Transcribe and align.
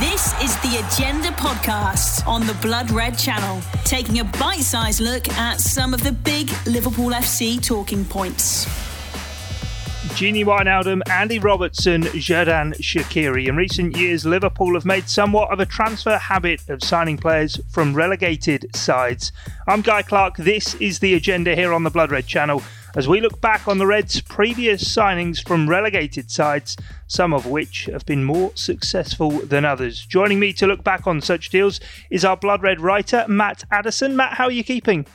This 0.00 0.32
is 0.40 0.56
the 0.58 0.86
Agenda 0.86 1.30
podcast 1.30 2.24
on 2.24 2.46
the 2.46 2.54
Blood 2.62 2.92
Red 2.92 3.18
Channel, 3.18 3.60
taking 3.84 4.20
a 4.20 4.24
bite 4.24 4.60
sized 4.60 5.00
look 5.00 5.28
at 5.30 5.58
some 5.58 5.92
of 5.92 6.04
the 6.04 6.12
big 6.12 6.48
Liverpool 6.66 7.10
FC 7.10 7.60
talking 7.60 8.04
points. 8.04 8.66
Gini 10.14 10.44
Wijnaldum, 10.44 11.02
Andy 11.08 11.40
Robertson, 11.40 12.02
Xherdan 12.02 12.76
Shaqiri. 12.76 13.48
In 13.48 13.56
recent 13.56 13.96
years, 13.96 14.24
Liverpool 14.24 14.74
have 14.74 14.84
made 14.84 15.08
somewhat 15.08 15.50
of 15.50 15.58
a 15.58 15.66
transfer 15.66 16.16
habit 16.16 16.60
of 16.68 16.80
signing 16.80 17.16
players 17.16 17.60
from 17.68 17.92
relegated 17.92 18.66
sides. 18.76 19.32
I'm 19.66 19.80
Guy 19.80 20.02
Clark. 20.02 20.36
This 20.36 20.74
is 20.76 21.00
the 21.00 21.14
agenda 21.14 21.56
here 21.56 21.72
on 21.72 21.82
the 21.82 21.90
Blood 21.90 22.12
Red 22.12 22.28
channel 22.28 22.62
as 22.98 23.06
we 23.06 23.20
look 23.20 23.40
back 23.40 23.68
on 23.68 23.78
the 23.78 23.86
Reds' 23.86 24.20
previous 24.20 24.82
signings 24.82 25.40
from 25.46 25.70
relegated 25.70 26.32
sides, 26.32 26.76
some 27.06 27.32
of 27.32 27.46
which 27.46 27.84
have 27.84 28.04
been 28.04 28.24
more 28.24 28.50
successful 28.56 29.30
than 29.30 29.64
others. 29.64 30.04
Joining 30.04 30.40
me 30.40 30.52
to 30.54 30.66
look 30.66 30.82
back 30.82 31.06
on 31.06 31.20
such 31.20 31.50
deals 31.50 31.78
is 32.10 32.24
our 32.24 32.36
Blood 32.36 32.60
Red 32.60 32.80
writer, 32.80 33.24
Matt 33.28 33.62
Addison. 33.70 34.16
Matt, 34.16 34.32
how 34.32 34.46
are 34.46 34.50
you 34.50 34.64
keeping? 34.64 35.06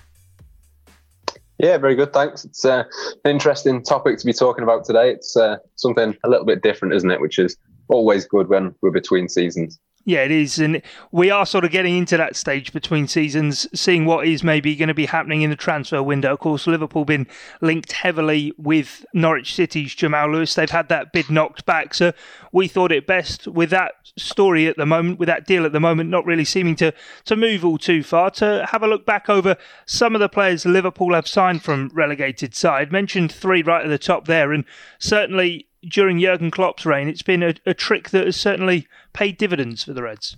Yeah, 1.58 1.78
very 1.78 1.96
good. 1.96 2.14
Thanks. 2.14 2.46
It's 2.46 2.64
uh, 2.64 2.86
an 3.26 3.32
interesting 3.32 3.84
topic 3.84 4.18
to 4.18 4.26
be 4.26 4.32
talking 4.32 4.64
about 4.64 4.86
today. 4.86 5.12
It's 5.12 5.36
uh, 5.36 5.58
something 5.76 6.16
a 6.24 6.30
little 6.30 6.46
bit 6.46 6.64
different, 6.64 6.94
isn't 6.94 7.12
it? 7.12 7.20
Which 7.20 7.38
is 7.38 7.58
always 7.90 8.26
good 8.26 8.48
when 8.48 8.74
we're 8.82 8.92
between 8.92 9.28
seasons. 9.28 9.78
Yeah, 10.06 10.26
it 10.26 10.32
is. 10.32 10.60
And 10.60 10.82
we 11.12 11.32
are 11.32 11.46
sort 11.46 11.64
of 11.64 11.72
getting 11.72 11.98
into 11.98 12.18
that 12.18 12.36
stage 12.36 12.74
between 12.74 13.08
seasons, 13.08 13.68
seeing 13.74 14.06
what 14.06 14.28
is 14.28 14.44
maybe 14.44 14.76
going 14.76 14.90
to 14.90 14.94
be 14.94 15.06
happening 15.06 15.44
in 15.44 15.50
the 15.50 15.56
transfer 15.56 16.04
window. 16.04 16.34
Of 16.34 16.40
course, 16.40 16.68
Liverpool 16.68 17.06
been 17.06 17.26
linked 17.62 17.94
heavily 17.94 18.52
with 18.58 19.06
Norwich 19.14 19.56
City's 19.56 19.96
Jamal 19.96 20.30
Lewis. 20.30 20.56
They've 20.56 20.70
had 20.70 20.90
that 20.90 21.14
bid 21.14 21.30
knocked 21.30 21.66
back. 21.66 21.94
So 21.94 22.12
we 22.52 22.68
thought 22.68 22.92
it 22.92 23.08
best 23.08 23.48
with 23.48 23.70
that 23.70 23.94
story 24.18 24.68
at 24.68 24.76
the 24.76 24.86
moment, 24.86 25.20
with 25.20 25.28
that 25.28 25.48
deal 25.48 25.66
at 25.66 25.72
the 25.72 25.80
moment, 25.80 26.10
not 26.10 26.26
really 26.26 26.46
seeming 26.46 26.76
to, 26.76 26.94
to 27.24 27.38
move 27.38 27.64
all 27.64 27.78
too 27.78 28.04
far, 28.04 28.30
to 28.32 28.68
have 28.72 28.84
a 28.84 28.88
look 28.88 29.06
back 29.06 29.30
over 29.30 29.56
some 29.86 30.16
of 30.16 30.20
the 30.20 30.28
players 30.28 30.66
Liverpool 30.66 31.14
have 31.14 31.30
signed 31.30 31.64
from 31.64 31.90
relegated 31.94 32.54
side. 32.56 32.92
Mentioned 32.92 33.32
three 33.32 33.62
right 33.62 33.86
at 33.86 33.90
the 33.90 33.98
top 33.98 34.26
there. 34.26 34.52
And 34.52 34.66
certainly 35.00 35.68
during 35.88 36.20
Jurgen 36.20 36.52
Klopp's 36.52 36.86
reign, 36.86 37.08
it's 37.08 37.22
been 37.22 37.44
a, 37.44 37.56
a 37.66 37.74
trick 37.74 38.10
that 38.10 38.26
has 38.26 38.36
certainly 38.36 38.88
paid 39.14 39.38
dividends 39.38 39.84
for 39.84 39.94
the 39.94 40.04
Reds. 40.04 40.38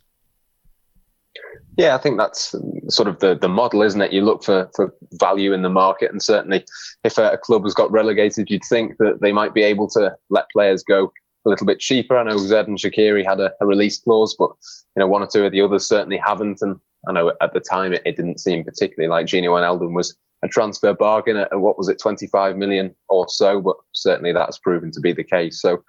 Yeah, 1.78 1.96
I 1.96 1.98
think 1.98 2.18
that's 2.18 2.56
sort 2.88 3.10
of 3.10 3.20
the, 3.20 3.36
the 3.36 3.50
model, 3.50 3.82
isn't 3.82 4.02
it? 4.02 4.14
You 4.14 4.22
look 4.22 4.44
for, 4.44 4.70
for 4.76 4.94
value 5.14 5.52
in 5.52 5.62
the 5.62 5.70
market, 5.70 6.12
and 6.12 6.23
certainly 6.23 6.66
if 7.04 7.18
a, 7.18 7.32
a 7.32 7.38
club 7.38 7.64
has 7.64 7.73
got 7.73 7.92
relegated, 7.92 8.50
you'd 8.50 8.64
think 8.64 8.98
that 9.00 9.20
they 9.22 9.34
might 9.34 9.54
be 9.54 9.62
able 9.62 9.90
to 9.90 10.16
let 10.30 10.50
players 10.52 10.84
go 10.84 11.12
a 11.46 11.50
little 11.50 11.66
bit 11.66 11.80
cheaper. 11.80 12.18
I 12.18 12.23
know 12.23 12.38
Xherdan 12.38 12.78
Shaqiri 12.78 13.26
had 13.26 13.40
a, 13.40 13.52
a, 13.60 13.66
release 13.66 14.00
clause, 14.00 14.36
but 14.38 14.52
you 14.96 15.02
know 15.02 15.08
one 15.08 15.22
or 15.22 15.28
two 15.28 15.46
of 15.46 15.52
the 15.52 15.62
others 15.62 15.88
certainly 15.88 16.18
haven't. 16.18 16.62
And 16.62 16.80
I 17.08 17.12
know 17.12 17.34
at 17.42 17.54
the 17.54 17.60
time 17.60 17.94
it, 17.94 18.02
it 18.06 18.16
didn't 18.16 18.40
seem 18.40 18.64
particularly 18.64 19.10
like 19.10 19.28
Gini 19.28 19.46
Wijnaldum 19.46 19.94
was 19.94 20.16
a 20.46 20.50
transfer 20.50 20.94
bargain 20.94 21.38
at, 21.38 21.60
what 21.60 21.78
was 21.78 21.90
it, 21.90 22.00
25 22.00 22.56
million 22.56 22.96
or 23.10 23.28
so, 23.28 23.60
but 23.60 23.76
certainly 23.92 24.32
that's 24.32 24.60
proven 24.60 24.92
to 24.92 25.02
be 25.02 25.12
the 25.12 25.24
case. 25.24 25.60
So 25.62 25.84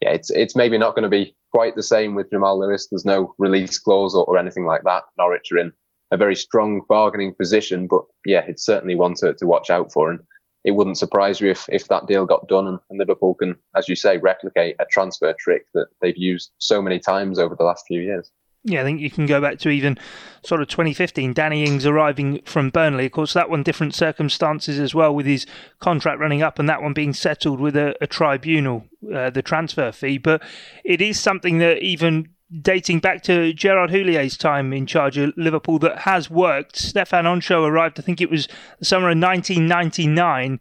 yeah, 0.00 0.10
it's 0.10 0.30
it's 0.30 0.54
maybe 0.54 0.78
not 0.78 0.94
going 0.94 1.04
to 1.04 1.08
be 1.08 1.34
quite 1.50 1.74
the 1.74 1.82
same 1.82 2.14
with 2.14 2.30
Jamal 2.30 2.58
Lewis. 2.58 2.88
There's 2.88 3.04
no 3.04 3.34
release 3.38 3.78
clause 3.78 4.14
or, 4.14 4.24
or 4.26 4.38
anything 4.38 4.66
like 4.66 4.82
that. 4.84 5.04
Norwich 5.18 5.50
are 5.52 5.58
in 5.58 5.72
a 6.10 6.16
very 6.16 6.36
strong 6.36 6.82
bargaining 6.88 7.34
position, 7.34 7.86
but 7.86 8.02
yeah, 8.26 8.44
it's 8.46 8.66
certainly 8.66 8.94
one 8.94 9.14
to, 9.14 9.32
to 9.34 9.46
watch 9.46 9.70
out 9.70 9.92
for. 9.92 10.10
And 10.10 10.20
it 10.64 10.72
wouldn't 10.72 10.98
surprise 10.98 11.40
you 11.40 11.50
if, 11.50 11.66
if 11.68 11.88
that 11.88 12.06
deal 12.06 12.26
got 12.26 12.48
done 12.48 12.68
and, 12.68 12.78
and 12.90 12.98
Liverpool 12.98 13.34
can, 13.34 13.56
as 13.76 13.88
you 13.88 13.96
say, 13.96 14.18
replicate 14.18 14.76
a 14.78 14.86
transfer 14.90 15.34
trick 15.38 15.66
that 15.74 15.86
they've 16.00 16.16
used 16.16 16.50
so 16.58 16.80
many 16.82 16.98
times 16.98 17.38
over 17.38 17.56
the 17.56 17.64
last 17.64 17.84
few 17.88 18.00
years. 18.00 18.30
Yeah, 18.64 18.82
I 18.82 18.84
think 18.84 19.00
you 19.00 19.10
can 19.10 19.26
go 19.26 19.40
back 19.40 19.58
to 19.60 19.70
even 19.70 19.98
sort 20.44 20.62
of 20.62 20.68
2015, 20.68 21.32
Danny 21.32 21.64
Ings 21.64 21.84
arriving 21.84 22.42
from 22.44 22.70
Burnley. 22.70 23.06
Of 23.06 23.12
course, 23.12 23.32
that 23.32 23.50
one 23.50 23.64
different 23.64 23.92
circumstances 23.92 24.78
as 24.78 24.94
well, 24.94 25.12
with 25.12 25.26
his 25.26 25.46
contract 25.80 26.20
running 26.20 26.42
up 26.42 26.60
and 26.60 26.68
that 26.68 26.80
one 26.80 26.92
being 26.92 27.12
settled 27.12 27.58
with 27.58 27.76
a, 27.76 27.96
a 28.00 28.06
tribunal, 28.06 28.84
uh, 29.12 29.30
the 29.30 29.42
transfer 29.42 29.90
fee. 29.90 30.18
But 30.18 30.42
it 30.84 31.00
is 31.00 31.18
something 31.18 31.58
that 31.58 31.78
even 31.78 32.28
dating 32.60 33.00
back 33.00 33.22
to 33.22 33.52
Gerard 33.52 33.90
Houllier's 33.90 34.36
time 34.36 34.72
in 34.72 34.86
charge 34.86 35.16
of 35.16 35.32
Liverpool 35.36 35.78
that 35.80 36.00
has 36.00 36.30
worked. 36.30 36.76
Stefan 36.76 37.24
Henchoz 37.24 37.66
arrived, 37.66 37.98
I 37.98 38.02
think 38.02 38.20
it 38.20 38.30
was 38.30 38.46
the 38.78 38.84
summer 38.84 39.10
of 39.10 39.18
1999 39.18 40.60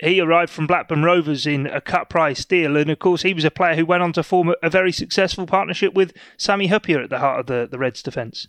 he 0.00 0.20
arrived 0.20 0.52
from 0.52 0.66
Blackburn 0.66 1.02
Rovers 1.02 1.46
in 1.46 1.66
a 1.66 1.80
cut 1.80 2.08
price 2.08 2.44
deal, 2.44 2.76
and 2.76 2.90
of 2.90 2.98
course 2.98 3.22
he 3.22 3.34
was 3.34 3.44
a 3.44 3.50
player 3.50 3.74
who 3.74 3.86
went 3.86 4.02
on 4.02 4.12
to 4.12 4.22
form 4.22 4.54
a, 4.62 4.70
very 4.70 4.92
successful 4.92 5.46
partnership 5.46 5.94
with 5.94 6.12
Sami 6.36 6.68
Hyypia 6.68 7.04
at 7.04 7.10
the 7.10 7.18
heart 7.18 7.40
of 7.40 7.46
the, 7.46 7.68
the 7.70 7.78
Reds' 7.78 8.02
defence. 8.02 8.46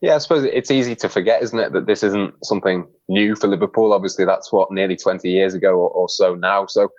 Yeah, 0.00 0.14
I 0.14 0.18
suppose 0.18 0.44
it's 0.44 0.70
easy 0.70 0.94
to 0.96 1.08
forget, 1.08 1.42
isn't 1.42 1.58
it, 1.58 1.72
that 1.72 1.86
this 1.86 2.02
isn't 2.02 2.34
something 2.44 2.86
new 3.08 3.34
for 3.34 3.46
Liverpool. 3.46 3.92
Obviously, 3.92 4.24
that's 4.24 4.52
what 4.52 4.70
nearly 4.70 4.96
20 4.96 5.30
years 5.30 5.54
ago 5.54 5.70
or, 5.70 5.88
or 5.90 6.08
so 6.08 6.34
now. 6.34 6.66
So, 6.66 6.90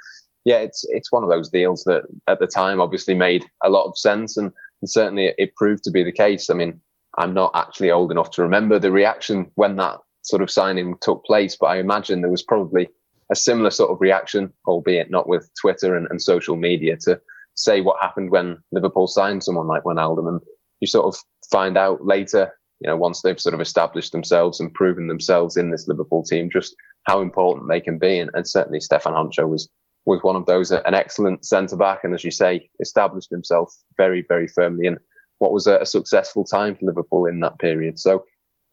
yeah, 0.44 0.58
it's 0.58 0.86
it's 0.90 1.12
one 1.12 1.24
of 1.24 1.30
those 1.30 1.50
deals 1.50 1.84
that 1.86 2.04
at 2.28 2.40
the 2.40 2.48
time 2.48 2.82
obviously 2.82 3.14
made 3.14 3.46
a 3.64 3.70
lot 3.70 3.86
of 3.86 3.98
sense, 3.98 4.38
and, 4.38 4.52
and 4.82 4.90
certainly 4.90 5.34
it 5.38 5.56
proved 5.56 5.84
to 5.86 5.92
be 5.92 6.04
the 6.04 6.12
case. 6.12 6.50
I 6.50 6.54
mean, 6.54 6.80
I'm 7.18 7.34
not 7.34 7.52
actually 7.56 7.92
old 7.92 8.12
enough 8.12 8.32
to 8.32 8.42
remember 8.42 8.80
the 8.80 8.92
reaction 8.92 9.52
when 9.56 9.76
that 9.78 10.00
sort 10.26 10.42
of 10.42 10.52
signing 10.52 10.96
took 11.02 11.24
place, 11.26 11.56
but 11.60 11.68
I 11.68 11.78
imagine 11.78 12.22
there 12.22 12.32
was 12.32 12.44
probably 12.44 12.90
a 13.32 13.36
similar 13.36 13.72
sort 13.72 13.92
of 13.92 14.02
reaction, 14.02 14.52
albeit 14.68 15.10
not 15.10 15.28
with 15.28 15.50
Twitter 15.60 15.96
and, 15.96 16.08
and 16.10 16.22
social 16.22 16.56
media, 16.56 16.98
to 17.02 17.20
say 17.56 17.82
what 17.82 18.02
happened 18.02 18.32
when 18.32 18.58
Liverpool 18.72 19.08
signed 19.08 19.44
someone 19.44 19.68
like 19.68 19.84
Wijnaldum. 19.84 20.28
And 20.28 20.42
you 20.80 20.88
sort 20.88 21.06
of 21.06 21.20
find 21.50 21.78
out 21.78 22.06
later, 22.06 22.52
you 22.80 22.88
know, 22.88 22.98
once 22.98 23.22
they've 23.22 23.40
sort 23.40 23.56
of 23.56 23.62
established 23.62 24.12
themselves 24.12 24.60
and 24.60 24.74
proven 24.74 25.08
themselves 25.08 25.58
in 25.58 25.72
this 25.72 25.88
Liverpool 25.88 26.24
team, 26.24 26.50
just 26.52 26.76
how 27.06 27.22
important 27.22 27.70
they 27.70 27.82
can 27.82 27.98
be. 27.98 28.20
And, 28.20 28.30
and 28.34 28.48
certainly 28.48 28.80
Stefan 28.80 29.14
Henchoz 29.14 29.50
was 29.50 29.70
was 30.06 30.22
one 30.22 30.36
of 30.36 30.46
those, 30.46 30.70
an 30.72 30.94
excellent 30.94 31.44
centre 31.46 31.76
back, 31.76 32.04
and 32.04 32.14
as 32.14 32.24
you 32.24 32.30
say, 32.30 32.70
established 32.80 33.32
himself 33.32 33.74
very, 33.98 34.24
very 34.28 34.48
firmly 34.48 34.86
in 34.86 34.98
what 35.40 35.52
was 35.52 35.66
a, 35.66 35.80
a 35.80 35.86
successful 35.86 36.44
time 36.44 36.76
for 36.76 36.86
Liverpool 36.86 37.26
in 37.26 37.40
that 37.40 37.58
period. 37.58 37.98
So 38.00 38.24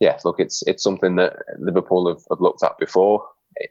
yeah, 0.02 0.18
look, 0.24 0.40
it's 0.40 0.64
it's 0.66 0.82
something 0.82 1.14
that 1.14 1.36
Liverpool 1.60 2.08
have, 2.08 2.22
have 2.28 2.40
looked 2.40 2.64
at 2.64 2.76
before. 2.76 3.24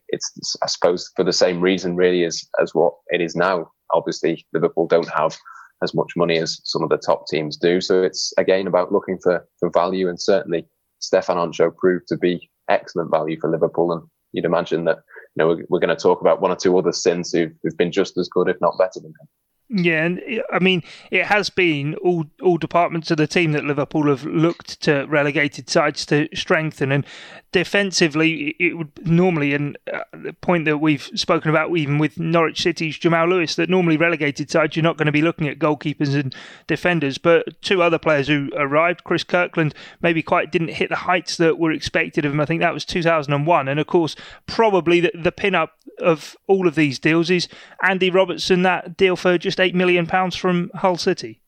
It's, 0.07 0.55
I 0.63 0.67
suppose, 0.67 1.11
for 1.17 1.25
the 1.25 1.33
same 1.33 1.59
reason, 1.59 1.97
really, 1.97 2.23
as 2.23 2.41
as 2.61 2.73
what 2.73 2.93
it 3.09 3.19
is 3.19 3.35
now. 3.35 3.69
Obviously, 3.93 4.45
Liverpool 4.53 4.87
don't 4.87 5.09
have 5.09 5.37
as 5.83 5.93
much 5.93 6.13
money 6.15 6.37
as 6.37 6.61
some 6.63 6.83
of 6.83 6.89
the 6.89 6.97
top 6.97 7.27
teams 7.27 7.57
do, 7.57 7.81
so 7.81 8.01
it's 8.01 8.31
again 8.37 8.65
about 8.65 8.93
looking 8.93 9.17
for 9.21 9.45
for 9.59 9.69
value. 9.71 10.07
And 10.07 10.21
certainly, 10.21 10.65
Stefan 10.99 11.35
Henchoz 11.35 11.75
proved 11.75 12.07
to 12.07 12.17
be 12.17 12.49
excellent 12.69 13.11
value 13.11 13.37
for 13.37 13.51
Liverpool. 13.51 13.91
And 13.91 14.03
you'd 14.31 14.45
imagine 14.45 14.85
that 14.85 14.99
you 15.35 15.43
know 15.43 15.47
we're, 15.49 15.65
we're 15.67 15.79
going 15.85 15.93
to 15.97 16.01
talk 16.01 16.21
about 16.21 16.39
one 16.39 16.51
or 16.51 16.55
two 16.55 16.77
others 16.77 17.03
since 17.03 17.33
who've, 17.33 17.51
who've 17.61 17.77
been 17.77 17.91
just 17.91 18.17
as 18.17 18.29
good, 18.29 18.47
if 18.47 18.61
not 18.61 18.77
better 18.77 19.01
than 19.01 19.11
him. 19.19 19.27
Yeah, 19.73 20.03
and 20.03 20.21
I 20.51 20.59
mean, 20.59 20.83
it 21.11 21.27
has 21.27 21.49
been 21.49 21.95
all 21.95 22.25
all 22.41 22.57
departments 22.57 23.09
of 23.09 23.15
the 23.15 23.25
team 23.25 23.53
that 23.53 23.63
Liverpool 23.63 24.07
have 24.07 24.25
looked 24.25 24.81
to 24.81 25.05
relegated 25.05 25.69
sides 25.69 26.05
to 26.07 26.27
strengthen, 26.33 26.91
and 26.91 27.05
defensively, 27.53 28.55
it 28.59 28.77
would 28.77 28.91
normally, 29.07 29.53
and 29.53 29.77
uh, 29.93 29.99
the 30.11 30.33
point 30.33 30.65
that 30.65 30.79
we've 30.79 31.09
spoken 31.15 31.49
about 31.49 31.75
even 31.77 31.99
with 31.99 32.19
Norwich 32.19 32.61
City's 32.61 32.97
Jamal 32.97 33.29
Lewis, 33.29 33.55
that 33.55 33.69
normally 33.69 33.95
relegated 33.95 34.51
sides 34.51 34.75
you're 34.75 34.83
not 34.83 34.97
going 34.97 35.05
to 35.05 35.11
be 35.11 35.21
looking 35.21 35.47
at 35.47 35.57
goalkeepers 35.57 36.19
and 36.19 36.35
defenders, 36.67 37.17
but 37.17 37.61
two 37.61 37.81
other 37.81 37.97
players 37.97 38.27
who 38.27 38.49
arrived, 38.57 39.05
Chris 39.05 39.23
Kirkland, 39.23 39.73
maybe 40.01 40.21
quite 40.21 40.51
didn't 40.51 40.69
hit 40.69 40.89
the 40.89 40.95
heights 40.97 41.37
that 41.37 41.57
were 41.57 41.71
expected 41.71 42.25
of 42.25 42.33
him. 42.33 42.41
I 42.41 42.45
think 42.45 42.61
that 42.61 42.73
was 42.73 42.83
2001, 42.83 43.69
and 43.69 43.79
of 43.79 43.87
course, 43.87 44.17
probably 44.47 44.99
the, 44.99 45.11
the 45.13 45.31
pin 45.31 45.55
up 45.55 45.75
of 45.99 46.35
all 46.47 46.67
of 46.67 46.75
these 46.75 46.99
deals 46.99 47.29
is 47.29 47.47
Andy 47.81 48.09
Robertson, 48.09 48.63
that 48.63 48.97
deal 48.97 49.15
for 49.15 49.37
just 49.37 49.60
eight 49.61 49.75
million 49.75 50.05
pounds 50.05 50.35
from 50.35 50.71
Hull 50.75 50.97
City. 50.97 51.41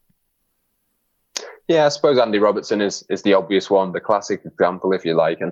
Yeah, 1.68 1.86
I 1.86 1.90
suppose 1.90 2.18
Andy 2.18 2.40
Robertson 2.40 2.82
is 2.82 3.04
is 3.10 3.22
the 3.22 3.34
obvious 3.34 3.70
one, 3.70 3.92
the 3.92 4.00
classic 4.00 4.42
example, 4.46 4.94
if 4.94 5.06
you 5.06 5.16
like, 5.16 5.40
and 5.42 5.52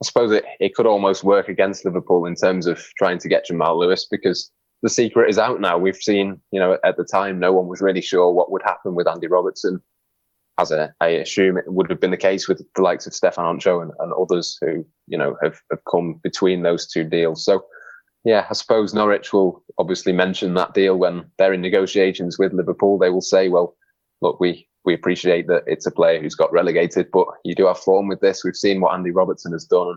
I 0.00 0.04
suppose 0.04 0.30
it, 0.30 0.44
it 0.60 0.74
could 0.74 0.86
almost 0.86 1.24
work 1.24 1.48
against 1.48 1.84
Liverpool 1.84 2.26
in 2.26 2.36
terms 2.36 2.66
of 2.66 2.78
trying 2.96 3.18
to 3.18 3.28
get 3.28 3.46
Jamal 3.46 3.78
Lewis 3.78 4.06
because 4.08 4.50
the 4.82 4.88
secret 4.88 5.28
is 5.28 5.38
out 5.38 5.60
now. 5.60 5.76
We've 5.76 5.96
seen, 5.96 6.40
you 6.52 6.60
know, 6.60 6.78
at 6.84 6.96
the 6.96 7.04
time, 7.04 7.40
no 7.40 7.52
one 7.52 7.66
was 7.66 7.80
really 7.80 8.00
sure 8.00 8.30
what 8.30 8.52
would 8.52 8.62
happen 8.62 8.94
with 8.94 9.08
Andy 9.08 9.26
Robertson. 9.26 9.82
As 10.56 10.70
a, 10.70 10.94
I 11.00 11.08
assume 11.08 11.56
it 11.56 11.64
would 11.66 11.90
have 11.90 12.00
been 12.00 12.12
the 12.12 12.16
case 12.16 12.48
with 12.48 12.64
the 12.74 12.82
likes 12.82 13.06
of 13.06 13.14
Stefan 13.14 13.44
Henchoz 13.44 13.82
and, 13.82 13.92
and 13.98 14.12
others 14.12 14.56
who, 14.60 14.86
you 15.06 15.18
know, 15.18 15.36
have, 15.42 15.60
have 15.70 15.80
come 15.90 16.20
between 16.22 16.62
those 16.62 16.86
two 16.86 17.04
deals. 17.04 17.44
So 17.44 17.64
yeah, 18.24 18.46
I 18.48 18.52
suppose 18.52 18.94
Norwich 18.94 19.32
will 19.32 19.62
obviously 19.78 20.12
mention 20.12 20.54
that 20.54 20.74
deal 20.74 20.96
when 20.96 21.24
they're 21.38 21.52
in 21.52 21.60
negotiations 21.60 22.38
with 22.38 22.52
Liverpool. 22.52 22.98
They 22.98 23.10
will 23.10 23.20
say, 23.20 23.48
well, 23.48 23.76
look, 24.20 24.40
we, 24.40 24.68
we 24.84 24.94
appreciate 24.94 25.46
that 25.46 25.64
it's 25.66 25.86
a 25.86 25.90
player 25.90 26.20
who's 26.20 26.34
got 26.34 26.52
relegated, 26.52 27.10
but 27.12 27.26
you 27.44 27.54
do 27.54 27.66
have 27.66 27.78
form 27.78 28.08
with 28.08 28.20
this. 28.20 28.44
We've 28.44 28.56
seen 28.56 28.80
what 28.80 28.94
Andy 28.94 29.10
Robertson 29.10 29.52
has 29.52 29.64
done. 29.64 29.96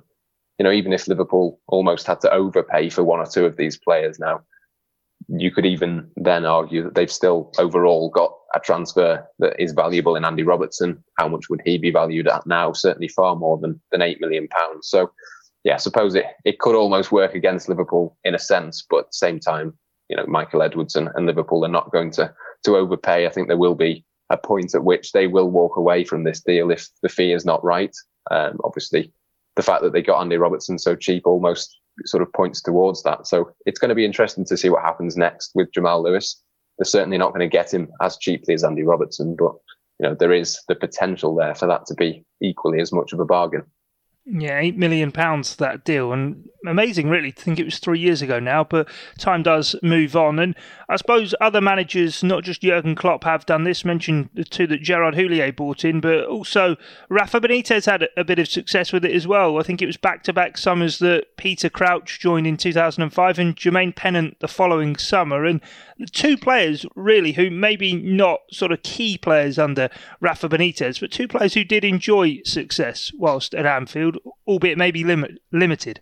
You 0.60 0.64
know, 0.64 0.72
even 0.72 0.94
if 0.94 1.08
Liverpool 1.08 1.60
almost 1.68 2.06
had 2.06 2.22
to 2.22 2.32
overpay 2.32 2.90
for 2.90 3.04
one 3.04 3.20
or 3.20 3.26
two 3.26 3.46
of 3.46 3.58
these 3.58 3.78
players 3.78 4.20
now, 4.20 4.42
you 5.28 5.52
could 5.52 5.66
even 5.66 6.10
then 6.16 6.46
argue 6.46 6.84
that 6.84 6.96
they've 6.96 7.12
still 7.12 7.52
overall 7.58 8.10
got 8.10 8.34
a 8.54 8.60
transfer 8.60 9.26
that 9.40 9.56
is 9.60 9.72
valuable 9.72 10.16
in 10.16 10.26
Andy 10.26 10.44
Robertson. 10.44 11.04
How 11.18 11.28
much 11.28 11.50
would 11.50 11.62
he 11.64 11.78
be 11.78 11.92
valued 11.92 12.28
at 12.28 12.46
now? 12.46 12.74
Certainly 12.74 13.10
far 13.10 13.36
more 13.36 13.58
than, 13.58 13.80
than 13.92 14.02
eight 14.02 14.20
million 14.20 14.48
pounds. 14.48 14.90
So, 14.90 15.12
yeah, 15.64 15.76
I 15.76 15.78
suppose 15.78 16.16
it, 16.16 16.26
it 16.44 16.60
could 16.60 16.76
almost 16.76 17.12
work 17.12 17.36
against 17.36 17.70
Liverpool 17.70 18.18
in 18.24 18.34
a 18.34 18.40
sense, 18.40 18.86
but 18.90 19.00
at 19.00 19.06
the 19.08 19.14
same 19.14 19.40
time, 19.40 19.78
you 20.10 20.16
know, 20.16 20.26
Michael 20.28 20.62
Edwards 20.62 20.96
and, 20.96 21.10
and 21.16 21.26
Liverpool 21.26 21.64
are 21.64 21.70
not 21.70 21.92
going 21.92 22.12
to, 22.12 22.34
to 22.66 22.76
overpay. 22.76 23.26
I 23.26 23.30
think 23.30 23.48
there 23.48 23.58
will 23.58 23.76
be 23.76 24.04
a 24.30 24.38
point 24.38 24.74
at 24.74 24.84
which 24.84 25.12
they 25.12 25.28
will 25.28 25.50
walk 25.50 25.78
away 25.78 26.04
from 26.04 26.24
this 26.24 26.42
deal 26.42 26.72
if 26.72 26.88
the 27.04 27.10
fee 27.10 27.32
is 27.32 27.46
not 27.46 27.64
right. 27.64 27.96
Um, 28.32 28.60
obviously, 28.64 29.12
the 29.56 29.64
fact 29.64 29.84
that 29.84 29.94
they 29.94 30.02
got 30.02 30.22
Andy 30.22 30.38
Robertson 30.38 30.80
so 30.80 30.96
cheap 30.96 31.28
almost 31.28 31.78
sort 32.06 32.24
of 32.24 32.34
points 32.34 32.62
towards 32.62 33.04
that. 33.04 33.28
So 33.28 33.52
it's 33.66 33.80
going 33.80 33.90
to 33.90 33.96
be 33.96 34.06
interesting 34.06 34.46
to 34.46 34.58
see 34.58 34.70
what 34.70 34.84
happens 34.84 35.18
next 35.18 35.52
with 35.54 35.74
Jamal 35.74 36.02
Lewis. 36.02 36.42
They're 36.78 36.86
certainly 36.86 37.18
not 37.18 37.30
going 37.30 37.42
to 37.42 37.48
get 37.48 37.74
him 37.74 37.90
as 38.02 38.18
cheaply 38.18 38.54
as 38.54 38.64
Andy 38.64 38.84
Robertson, 38.84 39.36
but 39.38 39.54
you 40.00 40.08
know 40.08 40.16
there 40.16 40.32
is 40.32 40.60
the 40.68 40.76
potential 40.76 41.36
there 41.36 41.54
for 41.54 41.68
that 41.68 41.86
to 41.88 41.94
be 41.94 42.26
equally 42.42 42.80
as 42.80 42.92
much 42.92 43.14
of 43.14 43.20
a 43.20 43.26
bargain. 43.26 43.64
Yeah, 44.26 44.60
eight 44.60 44.78
million 44.78 45.12
pounds 45.12 45.54
for 45.54 45.64
that 45.64 45.84
deal, 45.84 46.14
and 46.14 46.48
amazing, 46.66 47.10
really. 47.10 47.32
To 47.32 47.42
think 47.42 47.60
it 47.60 47.66
was 47.66 47.80
three 47.80 48.00
years 48.00 48.22
ago 48.22 48.40
now, 48.40 48.64
but 48.64 48.88
time 49.18 49.44
does 49.44 49.76
move 49.82 50.16
on. 50.16 50.40
And 50.40 50.56
I 50.90 50.96
suppose 50.96 51.34
other 51.42 51.62
managers, 51.62 52.24
not 52.24 52.44
just 52.44 52.62
Jurgen 52.62 52.96
Klopp, 52.96 53.24
have 53.24 53.46
done 53.46 53.64
this. 53.64 53.86
Mentioned 53.86 54.30
the 54.34 54.44
two 54.44 54.68
that 54.68 54.82
Gerard 54.82 55.16
Houllier 55.16 55.56
brought 55.56 55.84
in, 55.86 56.02
but 56.02 56.26
also 56.26 56.76
Rafa 57.10 57.42
Benitez 57.42 57.86
had 57.86 58.08
a, 58.18 58.24
bit 58.24 58.40
of 58.40 58.48
success 58.48 58.94
with 58.94 59.04
it 59.04 59.16
as 59.16 59.28
well. 59.28 59.60
I 59.60 59.64
think 59.64 59.82
it 59.82 59.88
was 59.88 59.98
back-to-back 59.98 60.58
summers 60.58 61.00
that 61.00 61.36
Peter 61.38 61.70
Crouch 61.70 62.20
joined 62.20 62.48
in 62.48 62.56
2005 62.58 63.40
and 63.40 63.56
Jermaine 63.56 63.96
Pennant 63.96 64.40
the 64.40 64.48
following 64.48 64.96
summer, 64.96 65.44
and 65.46 65.62
two 66.12 66.38
players 66.38 66.86
really 66.96 67.34
who 67.34 67.50
maybe 67.50 67.94
not 67.94 68.40
sort 68.52 68.72
of 68.72 68.84
key 68.84 69.18
players 69.18 69.60
under 69.60 69.90
Rafa 70.20 70.48
Benitez, 70.50 71.00
but 71.00 71.12
two 71.12 71.28
players 71.28 71.54
who 71.54 71.64
did 71.64 71.84
enjoy 71.84 72.42
success 72.46 73.12
whilst 73.18 73.54
at 73.54 73.66
Anfield, 73.66 74.18
albeit 74.48 74.78
maybe 74.78 75.04
limit, 75.04 75.40
limited. 75.52 76.02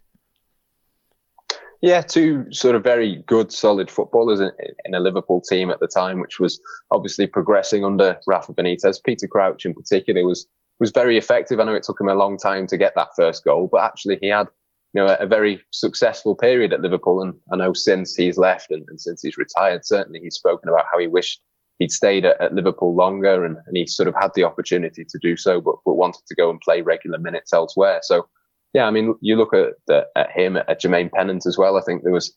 Yeah, 1.82 2.02
two 2.02 2.46
sort 2.52 2.76
of 2.76 2.84
very 2.84 3.24
good, 3.26 3.54
solid 3.54 3.90
footballers 3.90 4.42
in, 4.42 4.52
in, 4.84 4.94
a 4.94 5.00
Liverpool 5.00 5.42
team 5.42 5.70
at 5.70 5.80
the 5.80 5.88
time, 5.88 6.20
which 6.20 6.38
was 6.38 6.60
obviously 6.92 7.26
progressing 7.26 7.86
under 7.86 8.20
Rafa 8.28 8.54
Benitez. 8.54 9.02
Peter 9.02 9.28
Crouch, 9.28 9.66
in 9.66 9.74
particular, 9.74 10.26
was 10.26 10.46
was 10.80 10.92
very 10.92 11.18
effective. 11.18 11.60
I 11.60 11.64
know 11.64 11.76
it 11.76 11.84
took 11.84 12.00
him 12.00 12.10
a 12.10 12.16
long 12.16 12.38
time 12.38 12.68
to 12.68 12.78
get 12.78 12.96
that 12.96 13.10
first 13.16 13.44
goal, 13.44 13.70
but 13.72 13.84
actually 13.84 14.18
he 14.22 14.28
had 14.28 14.48
you 14.94 15.02
know, 15.02 15.08
a, 15.08 15.24
a, 15.24 15.28
very 15.28 15.62
successful 15.72 16.36
period 16.36 16.74
at 16.74 16.82
Liverpool. 16.82 17.22
And 17.22 17.34
I 17.52 17.58
know 17.58 17.74
since 17.74 18.16
he's 18.16 18.38
left 18.38 18.72
and, 18.72 18.86
and, 18.90 19.00
since 19.00 19.22
he's 19.22 19.38
retired, 19.38 19.86
certainly 19.86 20.20
he's 20.20 20.36
spoken 20.36 20.70
about 20.70 20.86
how 20.92 20.98
he 20.98 21.08
wished 21.08 21.42
he'd 21.80 21.92
stayed 21.92 22.26
at, 22.26 22.40
at 22.42 22.54
Liverpool 22.54 22.96
longer 22.96 23.46
and, 23.46 23.58
and, 23.68 23.78
he 23.78 23.86
sort 23.86 24.08
of 24.08 24.16
had 24.20 24.32
the 24.36 24.44
opportunity 24.44 25.06
to 25.06 25.20
do 25.20 25.38
so, 25.38 25.62
but, 25.62 25.76
but 25.86 25.94
wanted 25.94 26.22
to 26.28 26.36
go 26.36 26.50
and 26.50 26.60
play 26.62 26.82
regular 26.82 27.20
minutes 27.20 27.54
elsewhere. 27.54 28.00
So, 28.04 28.28
yeah, 28.74 28.86
I 28.86 28.92
mean, 28.92 29.16
you 29.22 29.36
look 29.36 29.54
at, 29.54 29.74
the, 29.88 30.06
at 30.16 30.32
him, 30.32 30.58
at 30.58 30.82
Jermaine 30.82 31.12
Pennant 31.12 31.46
as 31.46 31.58
well. 31.58 31.78
I 31.78 31.82
think 31.82 32.04
there 32.04 32.14
was 32.14 32.34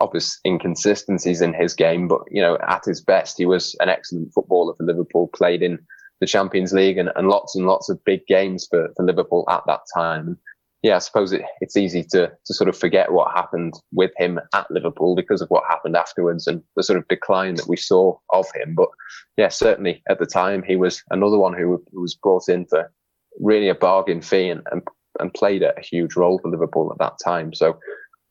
obvious 0.00 0.40
inconsistencies 0.46 1.40
in 1.40 1.54
his 1.54 1.74
game, 1.74 2.08
but, 2.08 2.22
you 2.30 2.40
know, 2.40 2.58
at 2.66 2.84
his 2.84 3.00
best, 3.00 3.38
he 3.38 3.46
was 3.46 3.76
an 3.80 3.88
excellent 3.88 4.32
footballer 4.34 4.74
for 4.74 4.84
Liverpool, 4.84 5.30
played 5.34 5.62
in 5.62 5.78
the 6.20 6.26
Champions 6.26 6.72
League 6.72 6.98
and, 6.98 7.10
and 7.16 7.28
lots 7.28 7.54
and 7.54 7.66
lots 7.66 7.88
of 7.88 8.02
big 8.04 8.26
games 8.26 8.66
for, 8.70 8.88
for 8.96 9.04
Liverpool 9.04 9.44
at 9.48 9.62
that 9.66 9.80
time 9.94 10.38
yeah, 10.84 10.96
I 10.96 10.98
suppose 10.98 11.32
it, 11.32 11.40
it's 11.62 11.78
easy 11.78 12.04
to 12.10 12.30
to 12.44 12.54
sort 12.54 12.68
of 12.68 12.76
forget 12.76 13.10
what 13.10 13.34
happened 13.34 13.72
with 13.92 14.10
him 14.18 14.38
at 14.52 14.70
Liverpool 14.70 15.16
because 15.16 15.40
of 15.40 15.48
what 15.48 15.64
happened 15.66 15.96
afterwards 15.96 16.46
and 16.46 16.62
the 16.76 16.82
sort 16.82 16.98
of 16.98 17.08
decline 17.08 17.54
that 17.54 17.68
we 17.68 17.76
saw 17.78 18.18
of 18.34 18.46
him. 18.54 18.74
But 18.74 18.90
yeah, 19.38 19.48
certainly 19.48 20.02
at 20.10 20.18
the 20.18 20.26
time 20.26 20.62
he 20.62 20.76
was 20.76 21.02
another 21.10 21.38
one 21.38 21.54
who, 21.54 21.82
who 21.90 22.02
was 22.02 22.14
brought 22.14 22.50
in 22.50 22.66
for 22.66 22.92
really 23.40 23.70
a 23.70 23.74
bargain 23.74 24.20
fee 24.20 24.50
and, 24.50 24.60
and 24.70 24.82
and 25.20 25.32
played 25.32 25.62
a 25.62 25.74
huge 25.80 26.16
role 26.16 26.38
for 26.38 26.50
Liverpool 26.50 26.90
at 26.92 26.98
that 26.98 27.18
time. 27.22 27.54
So 27.54 27.78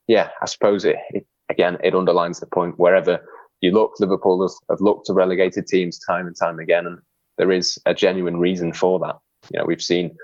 yeah, 0.06 0.30
I 0.42 0.46
suppose 0.46 0.84
it, 0.84 0.96
it 1.10 1.26
again 1.50 1.78
it 1.82 1.94
underlines 1.94 2.40
the 2.40 2.46
point 2.46 2.78
wherever 2.78 3.20
you 3.60 3.72
look, 3.72 3.92
Liverpool 3.98 4.42
have, 4.42 4.56
have 4.68 4.80
looked 4.80 5.06
to 5.06 5.14
relegated 5.14 5.66
teams 5.66 5.98
time 5.98 6.26
and 6.26 6.36
time 6.36 6.58
again, 6.58 6.86
and 6.86 6.98
there 7.38 7.50
is 7.50 7.78
a 7.86 7.94
genuine 7.94 8.36
reason 8.36 8.72
for 8.72 8.98
that. 9.00 9.16
You 9.52 9.58
know, 9.58 9.64
we've 9.64 9.82
seen 9.82 10.14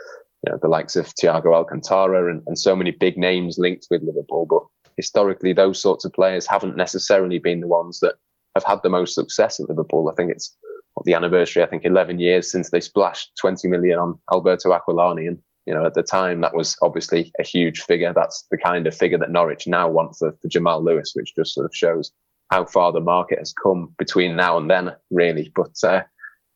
you 0.46 0.52
know, 0.52 0.58
the 0.60 0.68
likes 0.68 0.96
of 0.96 1.06
Thiago 1.14 1.54
Alcantara 1.54 2.30
and, 2.30 2.42
and 2.46 2.58
so 2.58 2.76
many 2.76 2.90
big 2.90 3.16
names 3.16 3.58
linked 3.58 3.86
with 3.90 4.02
Liverpool. 4.02 4.46
But 4.48 4.62
historically, 4.96 5.52
those 5.52 5.80
sorts 5.80 6.04
of 6.04 6.12
players 6.12 6.46
haven't 6.46 6.76
necessarily 6.76 7.38
been 7.38 7.60
the 7.60 7.68
ones 7.68 8.00
that 8.00 8.14
have 8.54 8.64
had 8.64 8.80
the 8.82 8.88
most 8.90 9.14
success 9.14 9.60
at 9.60 9.68
Liverpool. 9.68 10.10
I 10.10 10.14
think 10.14 10.30
it's 10.30 10.56
the 11.04 11.14
anniversary, 11.14 11.62
I 11.62 11.66
think 11.66 11.84
11 11.84 12.18
years 12.18 12.50
since 12.50 12.70
they 12.70 12.80
splashed 12.80 13.30
20 13.40 13.68
million 13.68 13.98
on 13.98 14.18
Alberto 14.32 14.70
Aquilani. 14.70 15.28
And, 15.28 15.38
you 15.66 15.74
know, 15.74 15.84
at 15.84 15.94
the 15.94 16.02
time, 16.02 16.40
that 16.40 16.54
was 16.54 16.76
obviously 16.82 17.32
a 17.38 17.42
huge 17.42 17.82
figure. 17.82 18.12
That's 18.12 18.44
the 18.50 18.56
kind 18.56 18.86
of 18.86 18.96
figure 18.96 19.18
that 19.18 19.30
Norwich 19.30 19.66
now 19.66 19.88
want 19.88 20.16
for, 20.16 20.32
for 20.40 20.48
Jamal 20.48 20.82
Lewis, 20.82 21.12
which 21.14 21.34
just 21.34 21.54
sort 21.54 21.66
of 21.66 21.74
shows 21.74 22.12
how 22.50 22.64
far 22.64 22.92
the 22.92 23.00
market 23.00 23.38
has 23.38 23.52
come 23.52 23.94
between 23.98 24.36
now 24.36 24.56
and 24.56 24.70
then, 24.70 24.92
really. 25.10 25.52
But, 25.54 25.76
uh, 25.84 26.02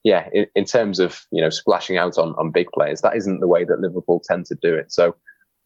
yeah, 0.02 0.28
in, 0.32 0.46
in, 0.54 0.64
terms 0.64 0.98
of 1.00 1.24
you 1.32 1.40
know 1.40 1.50
splashing 1.50 1.96
out 1.96 2.18
on 2.18 2.34
on 2.36 2.50
big 2.50 2.68
players, 2.74 3.00
that 3.00 3.16
isn't 3.16 3.40
the 3.40 3.48
way 3.48 3.64
that 3.64 3.80
Liverpool 3.80 4.22
tend 4.24 4.46
to 4.46 4.54
do 4.60 4.74
it. 4.74 4.92
So, 4.92 5.16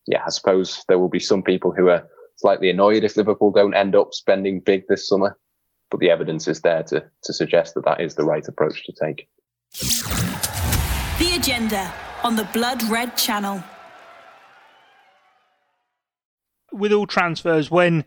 yeah, 0.06 0.22
I 0.24 0.30
suppose 0.30 0.84
there 0.88 0.98
will 0.98 1.08
be 1.08 1.18
some 1.18 1.42
people 1.42 1.72
who 1.72 1.88
are 1.88 2.06
slightly 2.36 2.70
annoyed 2.70 3.02
if 3.04 3.16
Liverpool 3.16 3.50
don't 3.50 3.74
end 3.74 3.96
up 3.96 4.14
spending 4.14 4.60
big 4.60 4.84
this 4.88 5.08
summer, 5.08 5.36
but 5.90 5.98
the 6.00 6.10
evidence 6.10 6.46
is 6.46 6.60
there 6.60 6.84
to 6.84 7.04
to 7.24 7.32
suggest 7.32 7.74
that 7.74 7.84
that 7.84 8.00
is 8.00 8.14
the 8.14 8.24
right 8.24 8.46
approach 8.46 8.84
to 8.86 8.92
take. 8.92 9.28
The 11.18 11.34
agenda 11.36 11.92
on 12.22 12.36
the 12.36 12.44
Blood 12.52 12.82
Red 12.84 13.16
Channel. 13.16 13.62
With 16.72 16.92
all 16.92 17.06
transfers, 17.06 17.70
when 17.70 18.04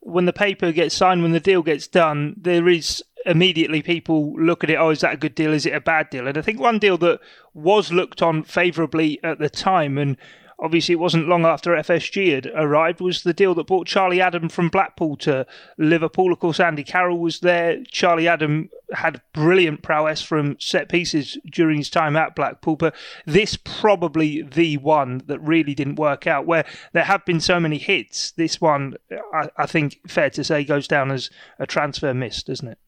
when 0.00 0.26
the 0.26 0.32
paper 0.32 0.70
gets 0.70 0.94
signed, 0.94 1.22
when 1.22 1.32
the 1.32 1.40
deal 1.40 1.62
gets 1.62 1.86
done, 1.86 2.34
there 2.36 2.68
is 2.68 3.02
immediately 3.24 3.80
people 3.80 4.38
look 4.38 4.62
at 4.62 4.68
it, 4.68 4.74
oh, 4.74 4.90
is 4.90 5.00
that 5.00 5.14
a 5.14 5.16
good 5.16 5.34
deal? 5.34 5.52
Is 5.52 5.64
it 5.64 5.74
a 5.74 5.80
bad 5.80 6.10
deal? 6.10 6.28
And 6.28 6.36
I 6.36 6.42
think 6.42 6.60
one 6.60 6.78
deal 6.78 6.98
that 6.98 7.20
was 7.54 7.90
looked 7.90 8.20
on 8.20 8.42
favourably 8.42 9.18
at 9.24 9.38
the 9.38 9.48
time, 9.48 9.96
and 9.96 10.18
obviously 10.64 10.94
it 10.94 10.98
wasn't 10.98 11.28
long 11.28 11.44
after 11.44 11.72
FSG 11.72 12.34
had 12.34 12.46
arrived, 12.54 13.02
was 13.02 13.22
the 13.22 13.34
deal 13.34 13.54
that 13.54 13.66
brought 13.66 13.86
Charlie 13.86 14.22
Adam 14.22 14.48
from 14.48 14.70
Blackpool 14.70 15.16
to 15.18 15.46
Liverpool. 15.76 16.32
Of 16.32 16.40
course, 16.40 16.58
Andy 16.58 16.82
Carroll 16.82 17.18
was 17.18 17.40
there. 17.40 17.84
Charlie 17.84 18.26
Adam 18.26 18.70
had 18.94 19.20
brilliant 19.34 19.82
prowess 19.82 20.22
from 20.22 20.56
set 20.58 20.88
pieces 20.88 21.36
during 21.52 21.76
his 21.76 21.90
time 21.90 22.16
at 22.16 22.34
Blackpool, 22.34 22.76
but 22.76 22.94
this 23.26 23.58
probably 23.62 24.40
the 24.40 24.78
one 24.78 25.22
that 25.26 25.38
really 25.40 25.74
didn't 25.74 25.96
work 25.96 26.26
out. 26.26 26.46
Where 26.46 26.64
there 26.94 27.04
have 27.04 27.26
been 27.26 27.40
so 27.40 27.60
many 27.60 27.76
hits, 27.76 28.30
this 28.32 28.58
one, 28.58 28.96
I, 29.34 29.50
I 29.58 29.66
think, 29.66 30.00
fair 30.08 30.30
to 30.30 30.42
say, 30.42 30.64
goes 30.64 30.88
down 30.88 31.10
as 31.10 31.28
a 31.58 31.66
transfer 31.66 32.14
miss, 32.14 32.42
doesn't 32.42 32.68
it? 32.68 32.78